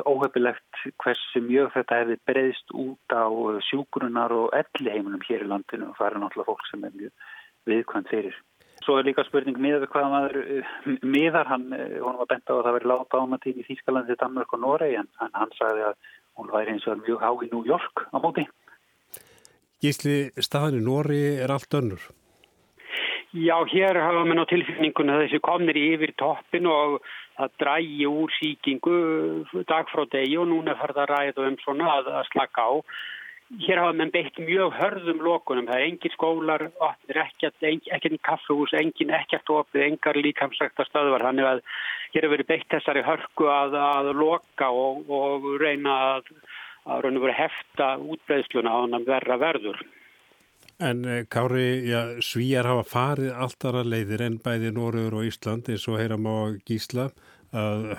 óhefilegt 0.08 0.82
hversu 1.02 1.42
mjög 1.44 1.72
þetta 1.74 2.00
hefði 2.00 2.16
breyðst 2.30 2.74
út 2.80 3.14
á 3.14 3.26
sjúgrunar 3.68 4.32
og 4.34 4.56
elli 4.56 4.94
heimunum 4.94 5.24
hér 5.28 5.44
í 5.44 5.50
landinu 5.50 5.90
og 5.90 5.98
það 5.98 6.08
er 6.08 6.18
náttúrulega 6.22 6.50
fólk 6.50 6.66
sem 6.70 6.86
er 6.88 6.96
mjög 6.96 7.30
viðkvæmt 7.68 8.10
fyrir. 8.12 8.38
Svo 8.84 8.98
er 9.00 9.06
líka 9.08 9.24
spurning 9.24 9.56
miðað 9.60 9.86
hvað 9.92 10.10
maður 10.12 10.34
eh, 10.42 10.74
miðar 11.00 11.48
hann, 11.48 11.70
eh, 11.72 11.96
hún 12.02 12.18
var 12.20 12.28
bent 12.28 12.50
á 12.50 12.52
að 12.52 12.66
það 12.66 12.76
veri 12.76 12.90
láta 12.90 13.22
ámatíð 13.22 13.62
í 13.62 13.68
Þýskalandi, 13.68 14.18
Danmark 14.20 14.52
og 14.52 14.60
Noregi 14.60 14.98
en 15.00 15.08
hann 15.22 15.54
sagði 15.56 15.86
að 15.88 16.10
hún 16.36 16.52
væri 16.52 16.74
eins 16.74 16.86
og 16.90 17.00
mjög 17.00 17.24
há 17.24 17.30
í 17.32 17.48
New 17.52 17.64
York 17.68 18.04
á 18.12 18.16
móti. 18.20 18.44
Gísli, 19.80 20.18
staðan 20.36 20.82
í 20.82 20.84
Noregi 20.84 21.32
er 21.44 21.54
allt 21.54 21.80
önnur. 21.80 22.04
Já, 23.34 23.56
hér 23.66 23.98
hafa 23.98 24.22
maður 24.22 24.46
á 24.46 24.52
tilfinningun 24.52 25.10
að 25.10 25.24
þessi 25.24 25.40
komnir 25.42 25.78
yfir 25.80 26.12
toppin 26.20 26.68
og 26.70 27.00
það 27.34 27.56
drægi 27.58 28.06
úr 28.06 28.30
síkingu 28.36 28.98
dag 29.66 29.88
frá 29.90 30.04
degi 30.12 30.36
og 30.38 30.46
núna 30.52 30.76
fer 30.78 30.94
það 30.94 31.10
ræðu 31.10 31.48
um 31.48 31.56
svona 31.64 31.88
að, 31.96 32.12
að 32.20 32.28
slaka 32.30 32.68
á 32.68 32.72
hér 33.64 33.80
hafa 33.82 33.94
menn 33.96 34.12
beitt 34.14 34.38
mjög 34.40 34.74
hörðum 34.78 35.20
lokunum, 35.24 35.66
það 35.68 35.80
er 35.80 35.88
engin 35.88 36.14
skólar 36.14 36.64
opnir, 36.72 37.20
ekkert, 37.24 37.66
ekkert 37.66 38.22
kaffehús 38.26 38.72
engin 38.78 39.12
ekkert 39.14 39.52
opnið, 39.52 39.86
engar 39.88 40.18
líkamsrækta 40.18 40.86
stöðvar, 40.88 41.26
þannig 41.28 41.50
að 41.50 41.60
hér 42.14 42.22
hefur 42.22 42.34
verið 42.36 42.50
beitt 42.52 42.70
þessari 42.72 43.04
hörku 43.06 43.50
að, 43.52 43.76
að 43.80 44.12
loka 44.18 44.70
og, 44.70 45.04
og 45.12 45.50
reyna 45.62 45.98
að, 46.14 46.32
að 46.88 47.04
reyna 47.06 47.22
að 47.28 47.36
hefta 47.42 47.92
útbreyðsluna 48.00 48.72
á 48.72 48.78
hann 48.80 49.06
verra 49.06 49.38
verður. 49.40 49.84
En 50.82 51.04
eh, 51.06 51.22
Kári, 51.30 51.84
já, 51.86 52.00
svíjar 52.24 52.66
hafa 52.66 52.82
farið 52.90 53.36
alltara 53.44 53.84
leiðir 53.86 54.24
en 54.24 54.40
bæði 54.42 54.72
Norður 54.74 55.20
og 55.20 55.28
Ísland 55.28 55.68
eins 55.70 55.86
og 55.86 56.00
heyram 56.00 56.26
á 56.26 56.58
Gísla 56.66 57.12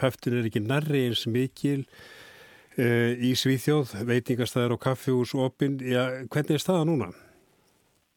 höftin 0.02 0.40
er 0.40 0.48
ekki 0.50 0.62
nærri 0.64 1.06
eins 1.08 1.26
mikil 1.32 1.86
í 2.76 3.32
Svíþjóð, 3.40 3.94
veitingastæðar 4.08 4.76
og 4.76 4.82
kaffihús 4.84 5.32
opinn, 5.40 5.78
já, 5.80 6.26
hvernig 6.28 6.58
er 6.58 6.64
staða 6.64 6.88
núna? 6.90 7.14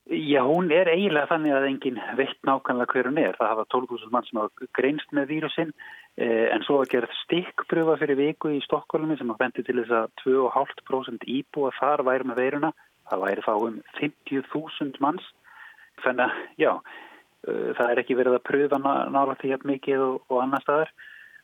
Já, 0.09 0.41
hún 0.41 0.71
er 0.73 0.89
eiginlega 0.89 1.29
þannig 1.29 1.53
að 1.53 1.65
enginn 1.69 1.99
veitt 2.17 2.39
nákvæmlega 2.49 2.95
hver 2.95 3.09
hún 3.11 3.19
er. 3.21 3.35
Það 3.37 3.51
hafa 3.53 3.65
12.000 3.75 4.13
mann 4.15 4.25
sem 4.25 4.39
hafa 4.41 4.69
greinst 4.79 5.11
með 5.13 5.27
vírusinn 5.35 5.73
eh, 6.17 6.47
en 6.49 6.65
svo 6.65 6.79
að 6.81 6.95
gera 6.95 7.11
stikkpröfa 7.27 7.99
fyrir 8.01 8.17
viku 8.17 8.55
í 8.57 8.63
Stokkólumi 8.65 9.19
sem 9.21 9.29
að 9.29 9.41
bendi 9.43 9.65
til 9.67 9.77
þess 9.83 9.93
að 9.99 10.07
2,5% 10.23 11.29
íbúa 11.29 11.75
þar 11.77 12.05
væri 12.09 12.29
með 12.31 12.41
veiruna. 12.41 12.73
Það 13.11 13.25
væri 13.27 13.45
þá 13.45 13.53
um 13.67 13.77
50.000 13.99 15.05
manns. 15.05 15.29
Þannig 16.01 16.25
að, 16.25 16.41
já, 16.65 16.73
uh, 16.73 17.69
það 17.77 17.93
er 17.93 18.01
ekki 18.01 18.17
verið 18.17 18.39
að 18.39 18.47
pröfa 18.49 18.81
nála 18.81 19.37
því 19.43 19.53
að 19.59 19.71
mikið 19.75 20.07
og, 20.07 20.19
og 20.33 20.43
annar 20.47 20.65
staðar 20.65 20.95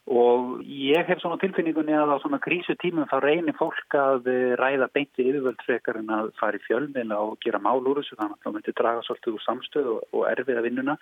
og 0.04 0.60
ég 0.68 1.06
hef 1.08 1.20
svona 1.22 1.38
tilfinningunni 1.40 1.94
að 1.96 2.12
á 2.12 2.16
svona 2.20 2.40
krísutímum 2.44 3.08
þá 3.08 3.16
reynir 3.24 3.56
fólk 3.56 3.96
að 3.96 4.26
eh, 4.28 4.52
ræða 4.60 4.90
beinti 4.92 5.24
yfirvöld 5.24 5.62
frekar 5.64 5.96
en 5.96 6.12
að 6.12 6.28
fara 6.40 6.60
í 6.60 6.64
fjölmila 6.66 7.22
og 7.24 7.38
gera 7.40 7.60
mál 7.64 7.80
úr 7.80 8.02
þessu 8.02 8.18
þannig 8.18 8.36
að 8.36 8.44
það 8.44 8.56
myndi 8.58 8.74
draga 8.76 9.06
svolítið 9.06 9.38
úr 9.38 9.44
samstöð 9.46 9.88
og, 9.94 10.02
og 10.12 10.26
erfiða 10.28 10.66
vinnuna. 10.66 10.98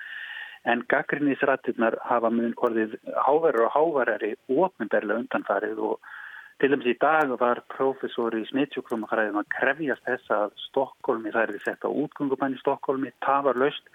En 0.62 0.84
gaggrinnisrættirnar 0.86 1.98
hafa 2.06 2.30
mun 2.30 2.54
orðið 2.62 2.94
háverður 3.26 3.66
og 3.66 3.74
háverðari 3.74 4.36
ofnberlega 4.46 5.24
undanfarið 5.24 5.82
og 5.82 6.12
til 6.62 6.70
dæmis 6.70 6.92
í 6.92 6.98
dag 7.02 7.34
var 7.40 7.64
professor 7.74 8.38
í 8.38 8.44
smittsjúkvömmakræðum 8.52 9.42
að 9.42 9.50
krefjast 9.56 10.06
þess 10.06 10.30
að 10.30 10.52
Stokkólmi, 10.68 11.34
það 11.34 11.42
er 11.42 11.54
því 11.56 11.62
sett 11.64 11.82
á 11.82 11.90
útgöngumann 11.90 12.54
í 12.54 12.62
Stokkólmi, 12.62 13.10
það 13.26 13.48
var 13.48 13.62
löst 13.66 13.90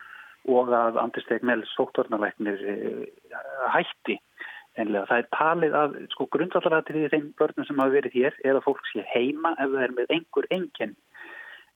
og 0.52 0.72
að 0.76 1.00
Andrsteg 1.00 1.48
Mell 1.48 1.64
sóttornalæknir 1.78 2.60
eh, 2.74 3.06
hætti 3.72 4.20
Einlega, 4.78 5.08
það 5.10 5.22
er 5.22 5.28
talið 5.34 5.76
að 5.80 5.96
sko, 6.14 6.28
grundvallarættir 6.36 7.00
í 7.00 7.10
þeim 7.10 7.28
börnum 7.40 7.66
sem 7.66 7.80
hafa 7.82 7.96
verið 7.96 8.18
hér 8.20 8.36
eða 8.46 8.64
fólk 8.66 8.84
sé 8.92 9.04
heima 9.10 9.56
ef 9.58 9.72
það 9.74 9.86
er 9.88 9.94
með 9.98 10.14
einhver 10.14 10.48
enginn. 10.54 10.94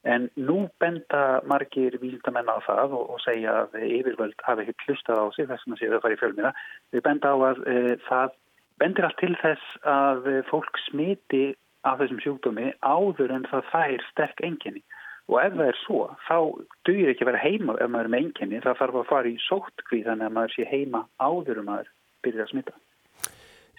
En 0.02 0.28
nú 0.34 0.68
benda 0.82 1.40
margir 1.46 1.96
víldamenn 2.02 2.50
á 2.50 2.58
það 2.66 2.94
og, 2.98 3.10
og 3.14 3.20
segja 3.22 3.54
að 3.64 3.76
yfirvöld 3.86 4.46
hafi 4.46 4.66
ekki 4.66 4.88
hlustað 4.88 5.22
á 5.22 5.26
sig 5.34 5.50
þess 5.50 5.66
að 5.66 5.82
það 5.82 6.04
farið 6.04 6.16
í 6.16 6.20
fjölmiða. 6.22 6.52
Við 6.94 7.04
benda 7.06 7.34
á 7.34 7.36
að 7.50 7.60
e, 7.70 7.76
það 8.08 8.38
bendir 8.82 9.06
allt 9.06 9.20
til 9.22 9.34
þess 9.42 9.76
að 9.86 10.30
fólk 10.50 10.82
smiti 10.88 11.44
af 11.86 11.98
þessum 12.02 12.22
sjúkdómi 12.22 12.72
áður 12.82 13.34
en 13.34 13.46
það 13.50 13.70
fær 13.70 14.06
sterk 14.10 14.42
enginni. 14.46 14.82
Og 15.30 15.38
ef 15.38 15.54
það 15.54 15.68
er 15.70 15.78
svo, 15.84 16.00
þá 16.26 16.38
dugir 16.86 17.12
ekki 17.12 17.26
að 17.26 17.30
vera 17.30 17.42
heima 17.42 17.76
ef 17.78 17.90
maður 17.90 18.08
er 18.08 18.14
með 18.14 18.24
enginni. 18.26 18.62
Það 18.62 18.80
þarf 18.82 19.02
að 19.02 19.10
fara 19.10 19.30
í 19.30 19.36
sóttkví 19.46 20.02
þannig 20.06 20.28
að 20.28 20.38
maður 20.38 20.56
sé 20.56 20.70
heima 20.70 21.04
áður 21.22 21.62
um 21.62 21.70
maður 21.70 21.92
byrja 22.26 22.46
að 22.46 22.50
smita. 22.54 22.74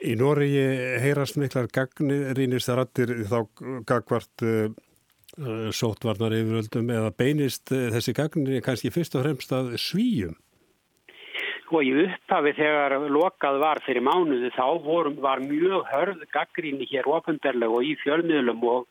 Í 0.02 0.16
Nóri 0.20 0.50
heyrast 1.04 1.38
miklar 1.38 1.70
gagnirínist 1.72 2.72
að 2.72 2.80
rattir 2.80 3.14
þá 3.30 3.38
gagvart 3.88 4.44
uh, 4.44 4.72
sótvarnar 5.72 6.34
yfiröldum 6.36 6.90
eða 6.92 7.14
beinist 7.16 7.72
uh, 7.72 7.92
þessi 7.94 8.16
gagnir 8.18 8.66
kannski 8.66 8.92
fyrst 8.94 9.16
og 9.20 9.28
fremst 9.28 9.54
að 9.54 9.76
svíjum? 9.82 10.34
Sko 11.64 11.82
í 11.86 11.94
upphafi 12.04 12.52
þegar 12.58 12.98
lokað 13.14 13.60
var 13.62 13.82
fyrir 13.86 14.04
mánuðu 14.06 14.52
þá 14.54 14.66
vorum, 14.84 15.16
var 15.24 15.42
mjög 15.46 15.88
hörð 15.94 16.26
gaggríni 16.34 16.90
hér 16.90 17.08
ofinberlega 17.10 17.78
og 17.78 17.88
í 17.88 17.96
fjölmiðlum 18.04 18.66
og 18.70 18.90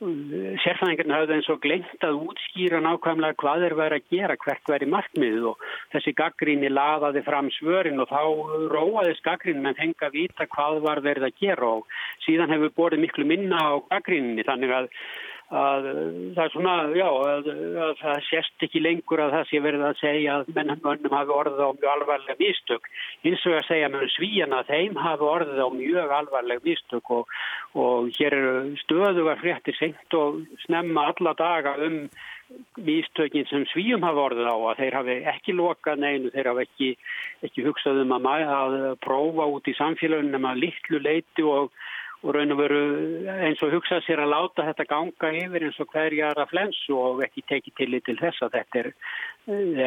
sérfæðingarna 0.00 1.18
hafði 1.18 1.34
eins 1.36 1.48
og 1.52 1.58
glengt 1.60 2.04
að 2.06 2.20
útskýra 2.24 2.78
nákvæmlega 2.80 3.36
hvað 3.42 3.64
er 3.66 3.74
verið 3.76 3.98
að 4.00 4.14
gera, 4.14 4.36
hvert 4.40 4.70
verið 4.72 4.92
markmiðið 4.94 5.48
og 5.50 5.64
þessi 5.92 6.14
gaggríni 6.16 6.70
laðaði 6.72 7.22
fram 7.26 7.50
svörin 7.58 8.00
og 8.00 8.08
þá 8.08 8.22
róaðist 8.72 9.24
gaggríni 9.26 9.60
menn 9.66 9.76
fengi 9.76 10.06
að 10.06 10.16
vita 10.16 10.48
hvað 10.56 10.80
var 10.86 11.02
verið 11.04 11.28
að 11.28 11.36
gera 11.42 11.72
og 11.76 11.98
síðan 12.24 12.54
hefur 12.54 12.72
borðið 12.80 13.04
miklu 13.04 13.28
minna 13.28 13.60
á 13.60 13.72
gaggríninni 13.92 14.46
þannig 14.48 14.72
að 14.78 14.88
að 15.50 15.86
það 16.36 16.42
er 16.44 16.52
svona, 16.54 16.74
já, 16.94 17.06
að, 17.10 17.48
að 17.82 17.92
það 17.98 18.18
sést 18.28 18.66
ekki 18.66 18.82
lengur 18.84 19.22
að 19.24 19.32
það 19.34 19.48
sé 19.48 19.60
verið 19.64 19.86
að 19.88 19.98
segja 19.98 20.36
að 20.38 20.50
mennum 20.54 21.16
hafi 21.16 21.34
orðið 21.34 21.62
á 21.66 21.70
mjög 21.74 21.90
alvarlega 21.94 22.38
mistök. 22.38 22.90
Hins 23.26 23.46
vegar 23.48 23.66
segja 23.66 23.88
með 23.90 24.06
svíjana 24.14 24.62
þeim 24.70 25.00
hafi 25.02 25.30
orðið 25.34 25.62
á 25.66 25.68
mjög 25.74 26.14
alvarlega 26.20 26.66
mistök 26.68 27.14
og, 27.16 27.38
og 27.74 28.10
hér 28.18 28.38
eru 28.38 28.76
stöðugar 28.84 29.42
fréttir 29.42 29.78
senkt 29.80 30.18
og 30.18 30.44
snemma 30.66 31.08
alla 31.10 31.34
daga 31.38 31.74
um 31.82 32.04
místökin 32.78 33.46
sem 33.50 33.66
svíjum 33.70 34.02
hafa 34.06 34.26
orðið 34.30 34.48
á 34.50 34.56
að 34.70 34.80
þeir 34.80 34.96
hafi 34.98 35.16
ekki 35.32 35.54
lokað 35.54 36.02
neinu, 36.02 36.30
þeir 36.34 36.50
hafi 36.50 36.66
ekki, 36.66 36.90
ekki 37.46 37.64
hugsað 37.66 38.02
um 38.04 38.14
að, 38.16 38.28
að 38.54 38.76
prófa 39.04 39.46
út 39.54 39.70
í 39.70 39.74
samfélagunum 39.78 40.48
að 40.50 40.62
litlu 40.64 41.02
leiti 41.02 41.46
og 41.46 41.70
og 42.20 42.34
raun 42.36 42.52
og 42.52 42.60
veru 42.60 42.80
eins 43.32 43.62
og 43.64 43.72
hugsa 43.72 44.00
sér 44.04 44.20
að 44.24 44.32
láta 44.34 44.66
þetta 44.68 44.86
ganga 44.90 45.32
yfir 45.40 45.66
eins 45.66 45.80
og 45.80 45.92
hverjara 45.94 46.46
flensu 46.50 46.96
og 46.98 47.22
ekki 47.24 47.46
tekið 47.48 47.76
til 47.78 48.00
til 48.06 48.16
þess 48.20 48.44
að 48.44 48.56
þetta 48.58 48.82
er, 48.82 48.88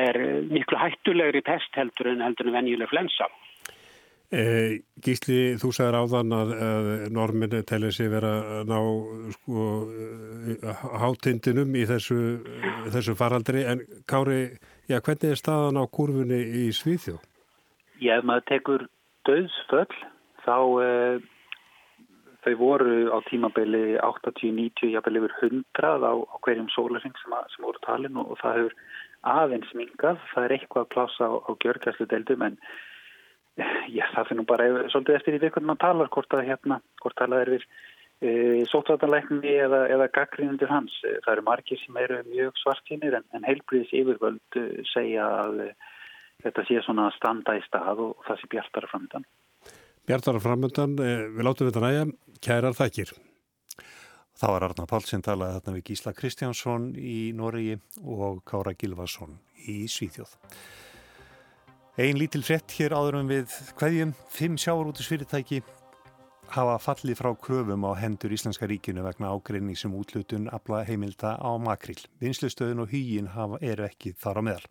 er 0.01 0.21
miklu 0.49 0.79
hættulegri 0.81 1.43
pest 1.45 1.77
heldur 1.77 2.09
en 2.13 2.23
heldur 2.25 2.49
en 2.49 2.57
venjuleg 2.57 2.89
flensa. 2.89 3.29
E, 4.33 4.81
Gísli, 5.05 5.59
þú 5.61 5.69
sagðir 5.77 5.99
áðan 5.99 6.33
að, 6.33 6.51
að 6.65 6.87
norminni 7.13 7.59
tellir 7.69 7.93
sig 7.93 8.09
vera 8.09 8.31
að 8.61 8.71
ná 8.71 8.79
sko, 9.35 9.65
hátindinum 11.03 11.75
í 11.77 11.83
þessu, 11.85 12.17
þessu 12.95 13.13
faraldri 13.19 13.61
en 13.69 13.83
Kári, 14.09 14.55
já, 14.89 14.97
hvernig 14.97 15.35
er 15.35 15.37
staðan 15.37 15.77
á 15.77 15.85
kurfunni 15.85 16.41
í 16.63 16.65
Svíþjó? 16.73 17.19
Já, 18.01 18.17
ef 18.17 18.25
maður 18.25 18.47
tekur 18.49 18.87
döðsföll 19.29 20.01
þá 20.47 20.57
uh, 20.57 21.29
þau 22.43 22.53
voru 22.59 22.95
á 23.11 23.17
tímabili 23.29 23.83
80-90, 23.99 24.91
jáfnvel 24.93 25.19
yfir 25.21 25.35
100 25.39 26.03
á, 26.03 26.13
á 26.13 26.35
hverjum 26.43 26.69
sólaring 26.73 27.15
sem, 27.21 27.35
sem 27.55 27.65
voru 27.65 27.79
talin 27.85 28.19
og, 28.19 28.33
og 28.33 28.41
það 28.41 28.59
hefur 28.59 28.75
aðeins 29.33 29.71
mingað, 29.77 30.19
það 30.33 30.47
er 30.47 30.55
eitthvað 30.57 30.85
að 30.85 30.91
plása 30.95 31.29
á, 31.29 31.31
á 31.39 31.51
gjörgæslu 31.63 32.07
deildum 32.11 32.43
en 32.49 32.57
já, 33.93 34.05
það 34.15 34.29
finnum 34.29 34.49
bara 34.49 34.69
svolítið 34.91 35.17
eftir 35.19 35.37
í 35.37 35.41
hvernig 35.45 35.69
maður 35.69 35.83
talar 35.85 36.13
hvort 36.15 36.35
að 36.35 36.47
hérna, 36.49 36.79
hvort 37.01 37.19
talað 37.21 37.45
er 37.45 37.51
við 37.53 37.65
e, 38.23 38.31
sótrætanleikni 38.71 39.55
eða, 39.67 39.83
eða 39.95 40.09
gaggrínundir 40.17 40.71
hans. 40.71 40.95
E, 41.05 41.15
það 41.23 41.33
eru 41.35 41.45
margir 41.47 41.81
sem 41.83 41.99
eru 42.03 42.19
mjög 42.31 42.59
svartínir 42.61 43.19
en, 43.19 43.27
en 43.37 43.47
heilbriðis 43.47 43.93
yfirvöld 44.01 44.59
segja 44.91 45.29
að 45.45 45.67
e, 45.67 45.69
þetta 46.43 46.67
sé 46.67 46.83
svona 46.83 47.07
standa 47.15 47.55
í 47.55 47.63
stað 47.67 48.03
og, 48.07 48.17
og 48.17 48.27
það 48.27 48.41
sé 48.41 48.51
bjartara 48.55 48.91
framöndan. 48.91 49.27
Bjartara 50.03 50.39
framöndan, 50.43 50.97
e, 50.99 51.11
við 51.31 51.45
látum 51.47 51.69
þetta 51.69 51.81
næja, 51.83 52.07
kærar 52.43 52.75
þakkir. 52.75 53.13
Það 54.35 54.51
var 54.51 54.65
Arna 54.67 54.85
Pálsson 54.89 55.21
talaði 55.23 55.59
þarna 55.59 55.75
við 55.77 55.85
Gísla 55.87 56.11
Kristjánsson 56.17 56.87
í 56.99 57.31
Noregi 57.37 57.77
og 58.03 58.41
Kára 58.43 58.73
Gilvason 58.75 59.37
í 59.69 59.85
Svíþjóð. 59.87 60.33
Einn 62.03 62.17
lítil 62.17 62.41
frett 62.43 62.73
hér 62.75 62.95
áður 62.97 63.21
um 63.21 63.31
við 63.31 63.53
hverjum 63.77 64.11
fimm 64.33 64.57
sjáurútisfyrirtæki 64.57 65.61
hafa 66.51 66.75
fallið 66.81 67.21
frá 67.21 67.31
kröfum 67.39 67.85
á 67.87 67.95
hendur 68.01 68.33
Íslenska 68.35 68.67
ríkinu 68.67 69.05
vegna 69.05 69.31
ágreinning 69.31 69.77
sem 69.79 69.93
útlutun 69.95 70.49
afla 70.51 70.83
heimilda 70.83 71.37
á 71.39 71.51
makril. 71.61 72.01
Vinslustöðun 72.19 72.83
og 72.83 72.91
hýjin 72.91 73.31
eru 73.61 73.87
ekki 73.87 74.17
þar 74.19 74.41
á 74.41 74.47
meðal. 74.49 74.67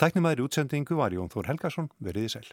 Tæknumæður 0.00 0.48
útsendingu 0.48 0.98
var 0.98 1.14
Jón 1.14 1.30
Þór 1.30 1.52
Helgason, 1.52 1.92
veriði 2.00 2.34
sæl. 2.34 2.50